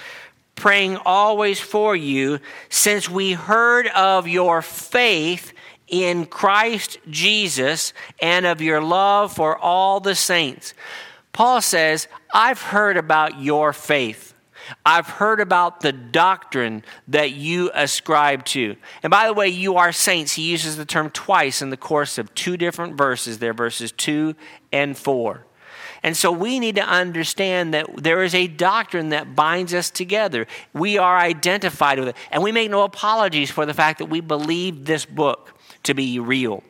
praying 0.55 0.99
always 1.05 1.61
for 1.61 1.97
you, 1.97 2.39
since 2.69 3.09
we 3.09 3.33
heard 3.33 3.89
of 3.89 4.29
your 4.29 4.63
faith 4.63 5.53
in 5.89 6.27
Christ 6.27 6.99
Jesus 7.11 7.93
and 8.21 8.47
of 8.47 8.61
your 8.61 8.81
love 8.81 9.35
for 9.35 9.57
all 9.57 9.99
the 9.99 10.15
saints. 10.15 10.75
Paul 11.33 11.61
says, 11.61 12.09
I've 12.33 12.61
heard 12.61 12.97
about 12.97 13.41
your 13.41 13.73
faith. 13.73 14.35
I've 14.87 15.09
heard 15.09 15.41
about 15.41 15.81
the 15.81 15.93
doctrine 15.93 16.85
that 17.09 17.33
you 17.33 17.71
ascribe 17.75 18.45
to. 18.47 18.77
And 19.03 19.11
by 19.11 19.27
the 19.27 19.33
way, 19.33 19.49
you 19.49 19.77
are 19.77 19.93
saints. 19.93 20.35
He 20.35 20.51
uses 20.51 20.77
the 20.77 20.85
term 20.85 21.11
twice 21.11 21.63
in 21.63 21.71
the 21.71 21.77
course 21.77 22.19
of 22.19 22.33
two 22.35 22.57
different 22.57 22.97
verses 22.97 23.39
there, 23.39 23.55
verses 23.55 23.93
2 23.93 24.35
and 24.73 24.97
4. 24.97 25.47
And 26.05 26.17
so 26.17 26.33
we 26.33 26.59
need 26.59 26.77
to 26.77 26.85
understand 26.85 27.75
that 27.75 27.87
there 27.97 28.25
is 28.25 28.35
a 28.35 28.49
doctrine 28.49 29.11
that 29.11 29.37
binds 29.37 29.73
us 29.73 29.89
together. 29.89 30.47
We 30.73 30.99
are 30.99 31.17
identified 31.17 31.99
with 31.99 32.09
it. 32.09 32.17
And 32.31 32.43
we 32.43 32.51
make 32.51 32.71
no 32.71 32.83
apologies 32.83 33.51
for 33.51 33.67
the 33.67 33.75
fact 33.75 33.99
that 33.99 34.07
we 34.07 34.21
believe 34.21 34.85
this 34.85 35.05
book 35.05 35.55
to 35.85 35.95
be 35.95 36.19
real. 36.19 36.63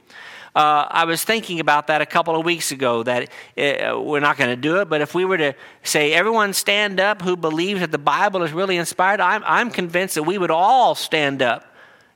Uh, 0.55 0.87
I 0.91 1.07
was 1.07 1.25
thinking 1.25 1.61
about 1.61 1.87
that 1.87 2.03
a 2.03 2.07
couple 2.07 2.37
of 2.37 2.45
weeks 2.45 2.73
ago 2.73 3.03
that 3.05 3.31
uh, 3.57 3.99
we're 3.99 4.21
not 4.21 4.37
going 4.37 4.51
to 4.51 4.57
do 4.57 4.81
it, 4.81 4.89
but 4.91 5.01
if 5.01 5.15
we 5.15 5.25
were 5.25 5.39
to 5.39 5.55
say, 5.83 6.13
everyone 6.13 6.53
stand 6.53 7.01
up 7.01 7.23
who 7.23 7.37
believes 7.37 7.81
that 7.81 7.91
the 7.91 7.99
Bible 7.99 8.43
is 8.43 8.53
really 8.53 8.77
inspired, 8.77 9.21
I'm, 9.21 9.43
I'm 9.47 9.71
convinced 9.71 10.15
that 10.17 10.25
we 10.25 10.37
would 10.37 10.51
all 10.51 10.95
stand 10.95 11.41
up 11.41 11.72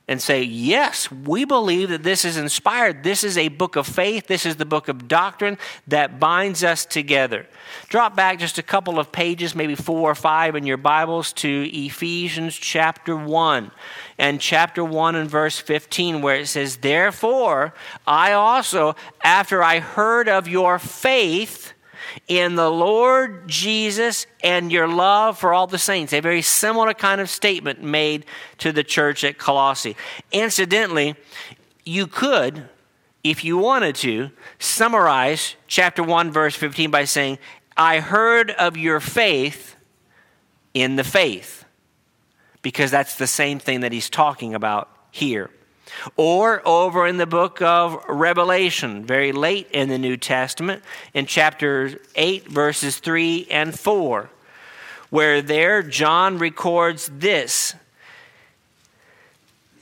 and 0.09 0.23
say, 0.23 0.43
Yes, 0.43 1.11
we 1.11 1.45
believe 1.45 1.89
that 1.89 2.03
this 2.03 2.25
is 2.25 2.37
inspired. 2.37 3.03
This 3.03 3.25
is 3.25 3.37
a 3.37 3.49
book 3.49 3.77
of 3.77 3.87
faith. 3.87 4.27
This 4.27 4.47
is 4.47 4.57
the 4.57 4.65
book 4.65 4.89
of 4.89 5.09
doctrine 5.09 5.59
that 5.89 6.21
binds 6.21 6.63
us 6.63 6.85
together. 6.87 7.47
Drop 7.89 8.15
back 8.15 8.39
just 8.39 8.59
a 8.59 8.63
couple 8.63 8.99
of 8.99 9.11
pages, 9.11 9.55
maybe 9.55 9.75
four 9.75 10.11
or 10.11 10.15
five 10.15 10.55
in 10.55 10.65
your 10.65 10.77
Bibles, 10.77 11.33
to 11.35 11.69
Ephesians 11.73 12.55
chapter 12.55 13.17
1 13.17 13.73
and 14.19 14.41
chapter 14.41 14.85
1 14.85 15.17
and 15.17 15.29
verse 15.29 15.59
15, 15.59 16.23
where 16.23 16.37
it 16.37 16.47
says, 16.47 16.79
Therefore, 16.79 17.75
I 18.07 18.33
also, 18.33 18.95
after 19.23 19.63
I 19.63 19.81
heard 19.81 20.29
of 20.29 20.47
your 20.47 20.79
faith, 20.79 21.73
in 22.29 22.55
the 22.55 22.71
Lord 22.71 23.49
Jesus 23.49 24.27
and 24.43 24.73
your 24.73 24.89
love 24.89 25.39
for 25.39 25.53
all 25.53 25.67
the 25.67 25.79
saints. 25.79 26.13
A 26.13 26.21
very 26.21 26.43
similar 26.43 26.95
kind 26.95 27.21
of 27.21 27.31
statement 27.31 27.83
made 27.83 28.25
to 28.59 28.73
the 28.73 28.85
church 28.85 29.25
at 29.25 29.39
Colossae. 29.39 29.97
Incidentally, 30.33 31.15
you 31.85 32.07
could, 32.07 32.69
if 33.23 33.45
you 33.45 33.59
wanted 33.59 33.95
to, 33.97 34.31
summarize 34.59 35.57
chapter 35.67 36.03
1, 36.03 36.31
verse 36.33 36.57
15 36.57 36.91
by 36.91 37.05
saying, 37.05 37.39
I 37.77 38.01
heard 38.01 38.51
of 38.51 38.77
your 38.77 39.01
faith 39.01 39.77
in 40.75 40.97
the 40.97 41.05
faith. 41.05 41.65
Because 42.63 42.91
that's 42.91 43.17
the 43.17 43.27
same 43.29 43.59
thing 43.59 43.81
that 43.81 43.93
he's 43.93 44.11
talking 44.11 44.55
about 44.55 44.89
here. 45.11 45.51
Or 46.17 46.67
over 46.67 47.07
in 47.07 47.17
the 47.17 47.27
book 47.27 47.63
of 47.63 48.03
Revelation, 48.09 49.05
very 49.05 49.33
late 49.33 49.69
in 49.71 49.89
the 49.89 49.99
New 49.99 50.17
Testament, 50.17 50.83
in 51.15 51.27
chapter 51.27 52.01
8, 52.15 52.49
verses 52.49 52.99
3 52.99 53.47
and 53.51 53.79
4, 53.79 54.31
where 55.11 55.43
there 55.43 55.83
John 55.83 56.39
records 56.39 57.11
this. 57.13 57.75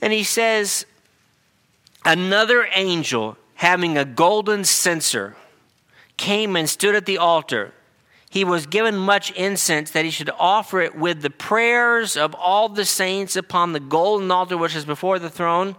And 0.01 0.13
he 0.13 0.23
says, 0.23 0.85
Another 2.03 2.67
angel 2.75 3.37
having 3.55 3.97
a 3.97 4.05
golden 4.05 4.63
censer 4.63 5.35
came 6.17 6.55
and 6.55 6.69
stood 6.69 6.95
at 6.95 7.05
the 7.05 7.17
altar 7.17 7.73
he 8.29 8.43
was 8.43 8.65
given 8.65 8.95
much 8.97 9.31
incense 9.31 9.91
that 9.91 10.05
he 10.05 10.11
should 10.11 10.29
offer 10.37 10.81
it 10.81 10.95
with 10.95 11.21
the 11.21 11.29
prayers 11.29 12.17
of 12.17 12.33
all 12.35 12.69
the 12.69 12.85
saints 12.85 13.35
upon 13.35 13.73
the 13.73 13.79
golden 13.79 14.29
altar 14.31 14.57
which 14.57 14.75
is 14.75 14.85
before 14.85 15.19
the 15.19 15.29
throne 15.29 15.75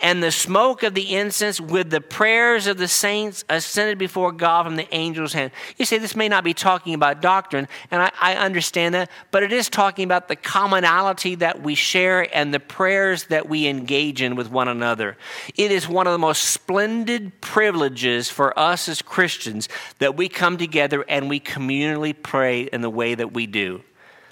and 0.00 0.22
the 0.22 0.32
smoke 0.32 0.82
of 0.82 0.94
the 0.94 1.14
incense 1.14 1.60
with 1.60 1.90
the 1.90 2.00
prayers 2.00 2.66
of 2.66 2.78
the 2.78 2.88
saints 2.88 3.44
ascended 3.48 3.98
before 3.98 4.32
God 4.32 4.64
from 4.64 4.76
the 4.76 4.92
angel's 4.92 5.32
hand. 5.32 5.52
You 5.76 5.84
say 5.84 5.98
this 5.98 6.16
may 6.16 6.28
not 6.28 6.44
be 6.44 6.54
talking 6.54 6.94
about 6.94 7.20
doctrine, 7.20 7.68
and 7.90 8.02
I, 8.02 8.10
I, 8.20 8.34
understand 8.36 8.94
that, 8.94 9.10
but 9.30 9.42
it 9.42 9.52
is 9.52 9.68
talking 9.68 10.04
about 10.04 10.28
the 10.28 10.36
commonality 10.36 11.34
that 11.36 11.62
we 11.62 11.74
share 11.74 12.34
and 12.34 12.52
the 12.52 12.60
prayers 12.60 13.24
that 13.24 13.48
we 13.48 13.66
engage 13.66 14.22
in 14.22 14.36
with 14.36 14.50
one 14.50 14.68
another. 14.68 15.16
It 15.56 15.70
is 15.70 15.88
one 15.88 16.06
of 16.06 16.12
the 16.12 16.18
most 16.18 16.42
splendid 16.42 17.40
privileges 17.40 18.30
for 18.30 18.58
us 18.58 18.88
as 18.88 19.02
Christians 19.02 19.68
that 19.98 20.16
we 20.16 20.28
come 20.28 20.56
together 20.56 21.04
and 21.08 21.28
we 21.28 21.40
communally 21.40 22.14
pray 22.20 22.62
in 22.62 22.80
the 22.80 22.90
way 22.90 23.14
that 23.14 23.32
we 23.32 23.46
do. 23.46 23.82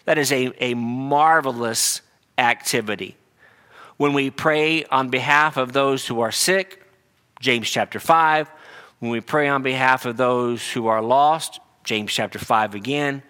That 0.07 0.19
is 0.19 0.33
a, 0.33 0.53
a 0.59 0.75
marvelous 0.75 2.01
activity 2.39 3.17
when 3.99 4.15
we 4.15 4.31
pray 4.31 4.85
on 4.85 5.11
behalf 5.11 5.57
of 5.57 5.73
those 5.73 6.07
who 6.07 6.21
are 6.21 6.33
sick, 6.33 6.83
James 7.41 7.69
chapter 7.69 8.01
5. 8.01 8.49
When 9.01 9.11
we 9.11 9.21
pray 9.21 9.49
on 9.49 9.63
behalf 9.63 10.07
of 10.07 10.17
those 10.17 10.73
who 10.73 10.87
are 10.87 11.03
lost, 11.03 11.61
James 11.85 12.13
chapter 12.13 12.39
5 12.39 12.75
again. 12.75 13.23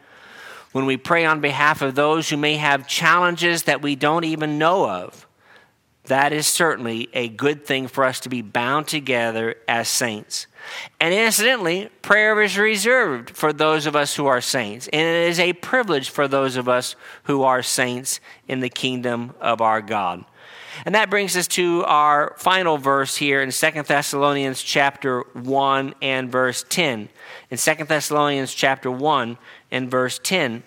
When 0.72 0.86
we 0.86 0.98
pray 0.98 1.24
on 1.24 1.40
behalf 1.40 1.82
of 1.82 1.94
those 1.94 2.28
who 2.28 2.36
may 2.36 2.56
have 2.56 2.86
challenges 2.86 3.64
that 3.64 3.82
we 3.82 3.96
don't 3.96 4.24
even 4.24 4.58
know 4.58 4.88
of, 4.88 5.26
that 6.04 6.32
is 6.32 6.46
certainly 6.46 7.08
a 7.12 7.28
good 7.28 7.64
thing 7.64 7.86
for 7.86 8.04
us 8.04 8.20
to 8.20 8.28
be 8.28 8.42
bound 8.42 8.88
together 8.88 9.56
as 9.66 9.88
saints. 9.88 10.46
And 11.00 11.14
incidentally, 11.14 11.90
prayer 12.02 12.40
is 12.42 12.58
reserved 12.58 13.30
for 13.30 13.52
those 13.52 13.86
of 13.86 13.96
us 13.96 14.16
who 14.16 14.26
are 14.26 14.40
saints, 14.40 14.88
and 14.88 15.02
it 15.02 15.28
is 15.30 15.38
a 15.38 15.54
privilege 15.54 16.10
for 16.10 16.28
those 16.28 16.56
of 16.56 16.68
us 16.68 16.94
who 17.24 17.42
are 17.42 17.62
saints 17.62 18.20
in 18.46 18.60
the 18.60 18.70
kingdom 18.70 19.34
of 19.40 19.60
our 19.60 19.80
God. 19.80 20.24
And 20.86 20.94
that 20.94 21.10
brings 21.10 21.36
us 21.36 21.48
to 21.48 21.84
our 21.86 22.34
final 22.38 22.78
verse 22.78 23.16
here 23.16 23.42
in 23.42 23.50
Second 23.50 23.86
Thessalonians 23.86 24.62
chapter 24.62 25.20
1 25.32 25.94
and 26.00 26.30
verse 26.30 26.64
10. 26.68 27.08
In 27.50 27.56
Second 27.56 27.88
Thessalonians 27.88 28.54
chapter 28.54 28.90
1 28.90 29.38
and 29.70 29.90
verse 29.90 30.20
10 30.22 30.62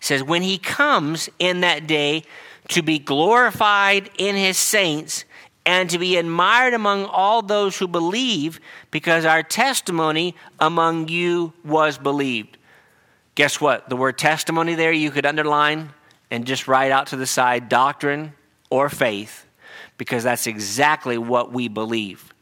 says, 0.00 0.22
When 0.22 0.42
he 0.42 0.58
comes 0.58 1.28
in 1.38 1.60
that 1.60 1.86
day 1.86 2.24
to 2.68 2.82
be 2.82 2.98
glorified 2.98 4.10
in 4.18 4.36
his 4.36 4.58
saints 4.58 5.24
and 5.64 5.88
to 5.90 5.98
be 5.98 6.16
admired 6.16 6.74
among 6.74 7.04
all 7.04 7.40
those 7.40 7.78
who 7.78 7.86
believe, 7.86 8.58
because 8.90 9.24
our 9.24 9.44
testimony 9.44 10.34
among 10.58 11.08
you 11.08 11.52
was 11.64 11.98
believed. 11.98 12.58
Guess 13.36 13.60
what? 13.60 13.88
The 13.88 13.96
word 13.96 14.18
testimony 14.18 14.74
there 14.74 14.92
you 14.92 15.10
could 15.10 15.24
underline 15.24 15.90
and 16.30 16.46
just 16.46 16.66
write 16.66 16.90
out 16.90 17.08
to 17.08 17.16
the 17.16 17.26
side 17.26 17.68
doctrine 17.68 18.32
or 18.72 18.88
faith 18.88 19.46
because 19.98 20.24
that's 20.24 20.46
exactly 20.46 21.18
what 21.18 21.52
we 21.52 21.68
believe. 21.68 22.32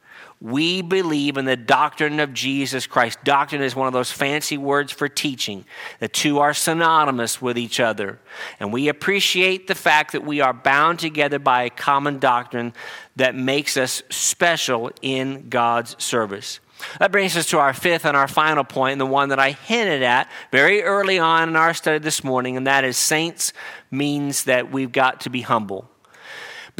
We 0.40 0.81
believe 0.81 1.37
in 1.37 1.45
the 1.45 1.57
doctrine 1.57 2.21
of 2.21 2.33
Jesus 2.33 2.87
Christ. 2.87 3.19
Doctrine 3.25 3.61
is 3.61 3.75
one 3.75 3.88
of 3.88 3.93
those 3.93 4.12
fancy 4.12 4.57
words 4.57 4.93
for 4.93 5.09
teaching. 5.09 5.66
The 5.99 6.09
two 6.09 6.38
are 6.38 6.55
synonymous 6.55 7.43
with 7.43 7.59
each 7.59 7.81
other. 7.81 8.21
And 8.61 8.73
we 8.73 8.88
appreciate 8.88 9.66
the 9.66 9.75
fact 9.75 10.12
that 10.12 10.25
we 10.25 10.40
are 10.40 10.55
bound 10.55 11.01
together 11.01 11.40
by 11.40 11.64
a 11.64 11.71
common 11.71 12.21
doctrine 12.21 12.73
that 13.16 13.35
makes 13.35 13.77
us 13.77 14.03
special 14.09 14.90
in 15.03 15.51
God's 15.51 16.03
service. 16.03 16.61
That 17.01 17.12
brings 17.12 17.37
us 17.37 17.47
to 17.47 17.59
our 17.59 17.75
fifth 17.75 18.07
and 18.07 18.16
our 18.16 18.29
final 18.29 18.64
point, 18.64 18.93
and 18.93 19.01
the 19.01 19.07
one 19.07 19.31
that 19.31 19.40
I 19.40 19.51
hinted 19.51 20.03
at 20.03 20.31
very 20.53 20.83
early 20.83 21.19
on 21.19 21.51
in 21.51 21.57
our 21.57 21.75
study 21.75 21.99
this 21.99 22.25
morning, 22.25 22.57
and 22.57 22.66
that 22.66 22.85
is 22.85 22.97
saints 22.97 23.53
means 23.90 24.45
that 24.45 24.71
we've 24.71 24.93
got 24.93 25.21
to 25.23 25.31
be 25.31 25.43
humble 25.43 25.90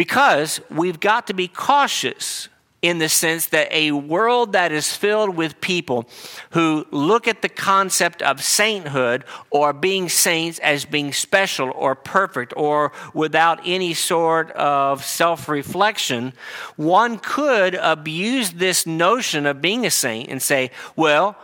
because 0.01 0.63
we've 0.71 0.99
got 0.99 1.27
to 1.27 1.35
be 1.35 1.47
cautious 1.47 2.49
in 2.81 2.97
the 2.97 3.07
sense 3.07 3.45
that 3.49 3.71
a 3.71 3.93
world 3.93 4.53
that 4.53 4.73
is 4.73 4.97
filled 4.97 5.37
with 5.37 5.61
people 5.61 6.09
who 6.53 6.87
look 6.91 7.29
at 7.29 7.43
the 7.43 7.51
concept 7.51 8.23
of 8.23 8.43
sainthood 8.43 9.25
or 9.51 9.75
being 9.75 10.09
saints 10.09 10.59
as 10.61 10.87
being 10.87 11.13
special 11.13 11.71
or 11.73 11.95
perfect 11.95 12.55
or 12.57 12.93
without 13.13 13.61
any 13.67 13.93
sort 13.93 14.51
of 14.53 15.05
self 15.05 15.51
reflection, 15.51 16.33
one 16.77 17.19
could 17.19 17.75
abuse 17.75 18.53
this 18.53 18.87
notion 18.87 19.45
of 19.45 19.61
being 19.61 19.85
a 19.85 19.91
saint 19.91 20.31
and 20.31 20.41
say, 20.41 20.71
well, 20.97 21.37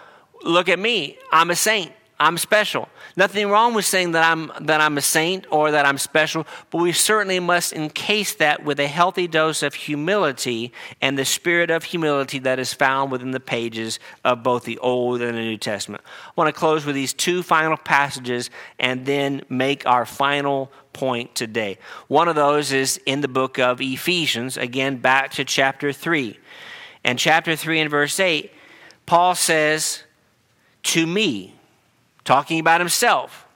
look 0.43 0.71
at 0.71 0.79
me, 0.79 1.19
I'm 1.31 1.51
a 1.51 1.57
saint. 1.57 1.93
I'm 2.19 2.39
special. 2.39 2.89
Nothing 3.15 3.51
wrong 3.51 3.75
with 3.75 3.85
saying 3.85 4.13
that 4.13 4.25
I'm, 4.25 4.51
that 4.63 4.81
I'm 4.81 4.97
a 4.97 5.03
saint 5.03 5.47
or 5.51 5.71
that 5.71 5.85
I'm 5.85 5.99
special, 5.99 6.47
but 6.71 6.79
we 6.79 6.93
certainly 6.93 7.41
must 7.41 7.75
encase 7.75 8.35
that 8.37 8.65
with 8.65 8.81
a 8.81 8.87
healthy 8.87 9.29
dose 9.29 9.63
of 9.63 9.75
humility 9.75 10.73
and 11.03 11.19
the 11.19 11.27
spirit 11.27 11.71
of 11.71 11.85
humility 11.85 12.39
that 12.39 12.59
is 12.59 12.73
found 12.73 13.13
within 13.13 13.33
the 13.33 13.41
pages 13.41 13.99
of 14.25 14.43
both 14.43 14.65
the 14.65 14.79
Old 14.79 15.21
and 15.21 15.37
the 15.37 15.43
New 15.43 15.59
Testament. 15.59 16.03
I 16.07 16.33
want 16.37 16.49
to 16.49 16.59
close 16.59 16.87
with 16.87 16.95
these 16.95 17.13
two 17.13 17.43
final 17.43 17.77
passages 17.77 18.49
and 18.79 19.05
then 19.05 19.43
make 19.51 19.85
our 19.85 20.07
final 20.07 20.73
point 20.95 21.35
today. 21.35 21.77
One 22.09 22.29
of 22.29 22.35
those 22.35 22.73
is 22.73 22.99
in 23.05 23.21
the 23.21 23.29
book 23.29 23.59
of 23.59 23.83
Ephesians, 23.83 24.57
again, 24.57 24.97
back 24.97 25.33
to 25.33 25.45
chapter 25.45 25.93
3. 25.93 26.39
And 27.05 27.19
chapter 27.19 27.55
3 27.55 27.81
and 27.81 27.91
verse 27.91 28.19
8, 28.19 28.51
Paul 29.05 29.35
says, 29.35 30.03
To 30.83 31.07
me, 31.07 31.56
talking 32.27 32.61
about 32.61 32.83
himself, 32.83 33.47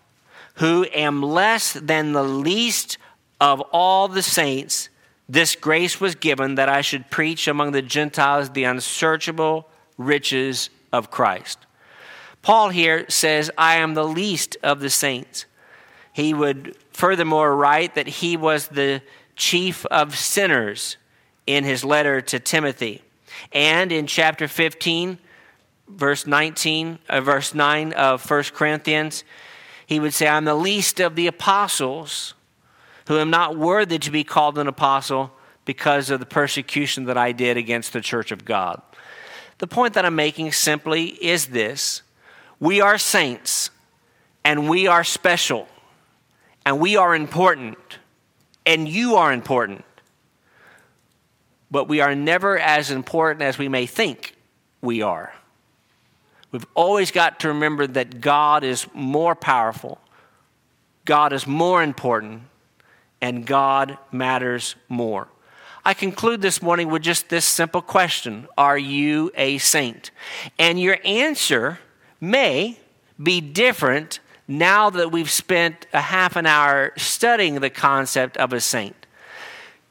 who 0.55 0.87
am 0.95 1.23
less 1.23 1.75
than 1.75 2.13
the 2.13 2.23
least 2.23 2.97
of 3.39 3.61
all 3.73 4.09
the 4.09 4.23
saints, 4.23 4.89
this 5.29 5.55
grace 5.55 6.01
was 6.01 6.15
given 6.15 6.55
that 6.55 6.69
I 6.69 6.81
should 6.81 7.11
preach 7.11 7.47
among 7.47 7.73
the 7.73 7.83
Gentiles 7.83 8.51
the 8.51 8.65
unsearchable 8.65 9.69
riches 9.99 10.71
of 10.93 11.11
Christ. 11.11 11.59
Paul 12.43 12.71
here 12.71 13.05
says, 13.09 13.51
I 13.59 13.77
am 13.77 13.95
the 13.95 14.07
least 14.07 14.57
of 14.63 14.81
the 14.81 14.91
saints. 14.91 15.45
He 16.13 16.33
would 16.33 16.77
furthermore 16.93 17.55
write 17.55 17.95
that 17.95 18.07
he 18.09 18.37
was 18.37 18.69
the 18.69 19.03
chief 19.37 19.85
of 19.87 20.17
sinners 20.17 20.97
in 21.47 21.65
his 21.65 21.85
letter 21.85 22.21
to 22.21 22.39
Timothy. 22.41 23.03
And 23.53 23.93
in 23.93 24.07
chapter 24.07 24.49
15, 24.49 25.19
verse 25.97 26.27
19, 26.27 26.99
uh, 27.09 27.21
verse 27.21 27.55
9 27.55 27.93
of 27.93 28.29
1 28.29 28.43
Corinthians, 28.55 29.25
he 29.87 30.01
would 30.01 30.15
say, 30.15 30.29
I'm 30.29 30.45
the 30.45 30.55
least 30.55 31.01
of 31.01 31.17
the 31.17 31.27
apostles 31.27 32.35
who 33.09 33.19
am 33.19 33.31
not 33.31 33.57
worthy 33.57 33.99
to 33.99 34.11
be 34.11 34.23
called 34.23 34.57
an 34.59 34.69
apostle 34.69 35.33
because 35.65 36.11
of 36.11 36.21
the 36.21 36.27
persecution 36.27 37.05
that 37.07 37.19
I 37.19 37.33
did 37.33 37.57
against 37.57 37.93
the 37.93 38.01
church 38.01 38.31
of 38.31 38.45
God. 38.45 38.81
The 39.59 39.67
point 39.67 39.95
that 39.95 40.05
I'm 40.05 40.15
making 40.15 40.53
simply 40.53 41.07
is 41.07 41.49
this 41.49 42.03
we 42.61 42.81
are 42.81 42.99
saints, 42.99 43.71
and 44.45 44.69
we 44.69 44.87
are 44.87 45.05
special, 45.05 45.67
and 46.65 46.79
we 46.79 46.97
are 46.97 47.15
important, 47.15 47.99
and 48.65 48.89
you 48.89 49.17
are 49.17 49.33
important. 49.33 49.85
But 51.71 51.89
we 51.89 52.01
are 52.01 52.15
never 52.15 52.59
as 52.59 52.91
important 52.91 53.43
as 53.43 53.59
we 53.59 53.69
may 53.69 53.87
think 53.87 54.35
we 54.81 55.03
are. 55.03 55.33
We've 56.53 56.67
always 56.75 57.11
got 57.11 57.41
to 57.41 57.49
remember 57.49 57.87
that 57.87 58.21
God 58.21 58.65
is 58.65 58.87
more 58.93 59.35
powerful, 59.35 60.01
God 61.05 61.33
is 61.33 61.47
more 61.47 61.83
important, 61.83 62.43
and 63.21 63.47
God 63.47 63.99
matters 64.11 64.75
more. 64.89 65.29
I 65.85 65.95
conclude 65.95 66.43
this 66.43 66.61
morning 66.61 66.89
with 66.91 67.03
just 67.03 67.29
this 67.29 67.45
simple 67.45 67.83
question 67.83 68.49
Are 68.59 68.79
you 68.79 69.31
a 69.37 69.59
saint? 69.59 70.11
And 70.59 70.81
your 70.81 70.99
answer 71.05 71.79
may 72.21 72.79
be 73.23 73.41
different 73.41 74.19
now 74.49 74.91
that 74.91 75.13
we've 75.13 75.31
spent 75.31 75.87
a 75.93 76.01
half 76.01 76.35
an 76.35 76.47
hour 76.47 76.93
studying 76.97 77.61
the 77.61 77.71
concept 77.71 78.37
of 78.37 78.53
a 78.53 78.61
saint. 78.61 79.07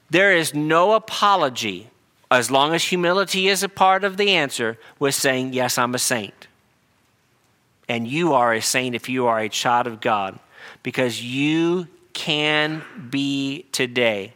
There 0.09 0.35
is 0.35 0.53
no 0.53 0.93
apology, 0.93 1.89
as 2.29 2.51
long 2.51 2.73
as 2.73 2.83
humility 2.83 3.47
is 3.47 3.63
a 3.63 3.69
part 3.69 4.03
of 4.03 4.17
the 4.17 4.31
answer, 4.31 4.77
with 4.99 5.15
saying, 5.15 5.53
Yes, 5.53 5.77
I'm 5.77 5.95
a 5.95 5.99
saint 5.99 6.48
and 7.89 8.07
you 8.07 8.33
are 8.33 8.53
a 8.53 8.61
saint 8.61 8.95
if 8.95 9.09
you 9.09 9.25
are 9.25 9.39
a 9.39 9.49
child 9.49 9.87
of 9.87 9.99
God, 9.99 10.39
because 10.83 11.21
you 11.21 11.87
can 12.13 12.83
be 13.09 13.65
today. 13.71 14.33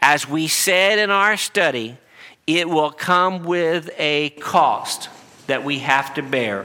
As 0.00 0.28
we 0.28 0.46
said 0.46 0.98
in 0.98 1.10
our 1.10 1.36
study, 1.36 1.98
it 2.46 2.68
will 2.68 2.92
come 2.92 3.44
with 3.44 3.90
a 3.98 4.30
cost 4.30 5.10
that 5.48 5.64
we 5.64 5.80
have 5.80 6.14
to 6.14 6.22
bear, 6.22 6.64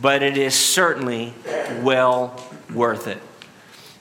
but 0.00 0.22
it 0.22 0.38
is 0.38 0.54
certainly 0.54 1.34
well 1.82 2.42
worth 2.74 3.06
it. 3.06 3.20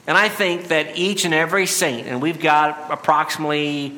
And 0.08 0.18
I 0.18 0.30
think 0.30 0.70
that 0.70 0.98
each 0.98 1.26
and 1.26 1.34
every 1.34 1.66
saint, 1.66 2.08
and 2.08 2.22
we've 2.22 2.40
got 2.40 2.90
approximately 2.90 3.98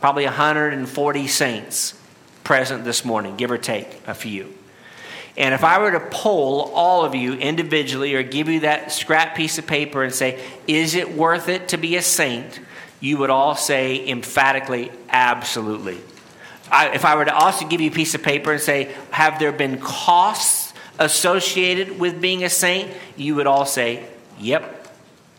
probably 0.00 0.24
140 0.24 1.26
saints 1.26 2.00
present 2.44 2.84
this 2.84 3.04
morning, 3.04 3.36
give 3.36 3.50
or 3.50 3.58
take 3.58 4.00
a 4.06 4.14
few. 4.14 4.57
And 5.38 5.54
if 5.54 5.62
I 5.62 5.78
were 5.78 5.92
to 5.92 6.00
poll 6.00 6.72
all 6.74 7.04
of 7.04 7.14
you 7.14 7.34
individually 7.34 8.16
or 8.16 8.24
give 8.24 8.48
you 8.48 8.60
that 8.60 8.90
scrap 8.90 9.36
piece 9.36 9.56
of 9.56 9.68
paper 9.68 10.02
and 10.02 10.12
say, 10.12 10.44
is 10.66 10.96
it 10.96 11.16
worth 11.16 11.48
it 11.48 11.68
to 11.68 11.76
be 11.76 11.94
a 11.94 12.02
saint? 12.02 12.60
You 12.98 13.18
would 13.18 13.30
all 13.30 13.54
say 13.54 14.08
emphatically, 14.08 14.90
absolutely. 15.08 15.98
I, 16.72 16.88
if 16.88 17.04
I 17.04 17.14
were 17.14 17.24
to 17.24 17.34
also 17.34 17.68
give 17.68 17.80
you 17.80 17.88
a 17.88 17.94
piece 17.94 18.16
of 18.16 18.22
paper 18.24 18.50
and 18.50 18.60
say, 18.60 18.92
have 19.10 19.38
there 19.38 19.52
been 19.52 19.78
costs 19.78 20.74
associated 20.98 22.00
with 22.00 22.20
being 22.20 22.42
a 22.42 22.50
saint? 22.50 22.90
You 23.16 23.36
would 23.36 23.46
all 23.46 23.64
say, 23.64 24.04
yep. 24.40 24.74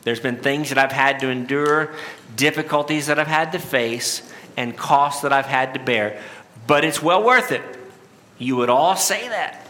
There's 0.04 0.22
been 0.22 0.38
things 0.38 0.70
that 0.70 0.78
I've 0.78 0.94
had 0.94 1.20
to 1.20 1.30
endure, 1.30 1.94
difficulties 2.38 3.08
that 3.08 3.20
I've 3.20 3.28
had 3.28 3.52
to 3.52 3.60
face, 3.60 4.22
and 4.56 4.78
costs 4.78 5.24
that 5.24 5.34
I've 5.34 5.46
had 5.46 5.74
to 5.74 5.80
bear. 5.82 6.22
But 6.68 6.86
it's 6.86 7.04
well 7.04 7.22
worth 7.22 7.52
it. 7.52 7.62
You 8.38 8.56
would 8.56 8.70
all 8.70 8.96
say 8.96 9.28
that. 9.28 9.66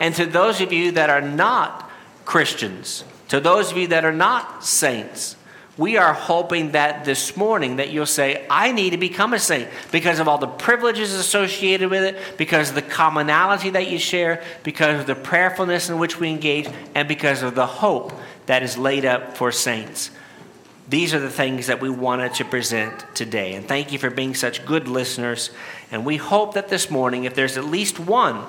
And 0.00 0.14
to 0.14 0.26
those 0.26 0.60
of 0.60 0.72
you 0.72 0.92
that 0.92 1.10
are 1.10 1.20
not 1.20 1.90
Christians, 2.24 3.04
to 3.28 3.40
those 3.40 3.70
of 3.70 3.76
you 3.76 3.88
that 3.88 4.04
are 4.04 4.12
not 4.12 4.64
saints, 4.64 5.36
we 5.78 5.96
are 5.96 6.12
hoping 6.12 6.72
that 6.72 7.04
this 7.04 7.36
morning 7.36 7.76
that 7.76 7.90
you'll 7.90 8.04
say 8.04 8.44
i 8.50 8.72
need 8.72 8.90
to 8.90 8.98
become 8.98 9.32
a 9.32 9.38
saint 9.38 9.68
because 9.92 10.18
of 10.18 10.26
all 10.26 10.36
the 10.36 10.46
privileges 10.46 11.14
associated 11.14 11.88
with 11.88 12.02
it 12.02 12.18
because 12.36 12.70
of 12.70 12.74
the 12.74 12.82
commonality 12.82 13.70
that 13.70 13.88
you 13.88 13.96
share 13.96 14.42
because 14.64 15.00
of 15.00 15.06
the 15.06 15.14
prayerfulness 15.14 15.88
in 15.88 15.98
which 15.98 16.18
we 16.18 16.28
engage 16.28 16.68
and 16.96 17.06
because 17.06 17.42
of 17.42 17.54
the 17.54 17.66
hope 17.66 18.12
that 18.46 18.62
is 18.62 18.76
laid 18.76 19.04
up 19.04 19.36
for 19.36 19.52
saints. 19.52 20.10
These 20.88 21.12
are 21.12 21.20
the 21.20 21.30
things 21.30 21.66
that 21.66 21.82
we 21.82 21.90
wanted 21.90 22.34
to 22.34 22.46
present 22.46 23.04
today. 23.14 23.54
And 23.54 23.68
thank 23.68 23.92
you 23.92 23.98
for 23.98 24.08
being 24.08 24.34
such 24.34 24.64
good 24.64 24.88
listeners. 24.88 25.50
And 25.92 26.06
we 26.06 26.16
hope 26.16 26.54
that 26.54 26.68
this 26.68 26.90
morning 26.90 27.24
if 27.24 27.34
there's 27.34 27.58
at 27.58 27.64
least 27.64 28.00
one 28.00 28.46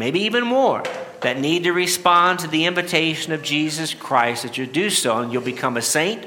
maybe 0.00 0.20
even 0.20 0.42
more, 0.42 0.82
that 1.20 1.38
need 1.38 1.64
to 1.64 1.72
respond 1.72 2.38
to 2.38 2.48
the 2.48 2.64
invitation 2.64 3.34
of 3.34 3.42
Jesus 3.42 3.92
Christ, 3.92 4.44
that 4.44 4.56
you 4.56 4.64
do 4.66 4.88
so 4.88 5.18
and 5.18 5.30
you'll 5.30 5.42
become 5.42 5.76
a 5.76 5.82
saint. 5.82 6.26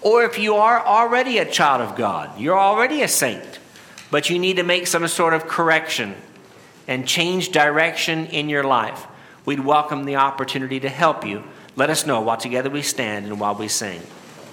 Or 0.00 0.24
if 0.24 0.40
you 0.40 0.56
are 0.56 0.84
already 0.84 1.38
a 1.38 1.48
child 1.48 1.80
of 1.80 1.96
God, 1.96 2.36
you're 2.40 2.58
already 2.58 3.00
a 3.02 3.06
saint, 3.06 3.60
but 4.10 4.28
you 4.28 4.40
need 4.40 4.56
to 4.56 4.64
make 4.64 4.88
some 4.88 5.06
sort 5.06 5.34
of 5.34 5.46
correction 5.46 6.16
and 6.88 7.06
change 7.06 7.52
direction 7.52 8.26
in 8.26 8.48
your 8.48 8.64
life, 8.64 9.06
we'd 9.44 9.60
welcome 9.60 10.04
the 10.04 10.16
opportunity 10.16 10.80
to 10.80 10.88
help 10.88 11.24
you. 11.24 11.44
Let 11.76 11.90
us 11.90 12.04
know 12.04 12.20
while 12.22 12.36
together 12.36 12.70
we 12.70 12.82
stand 12.82 13.26
and 13.26 13.38
while 13.38 13.54
we 13.54 13.68
sing. 13.68 14.02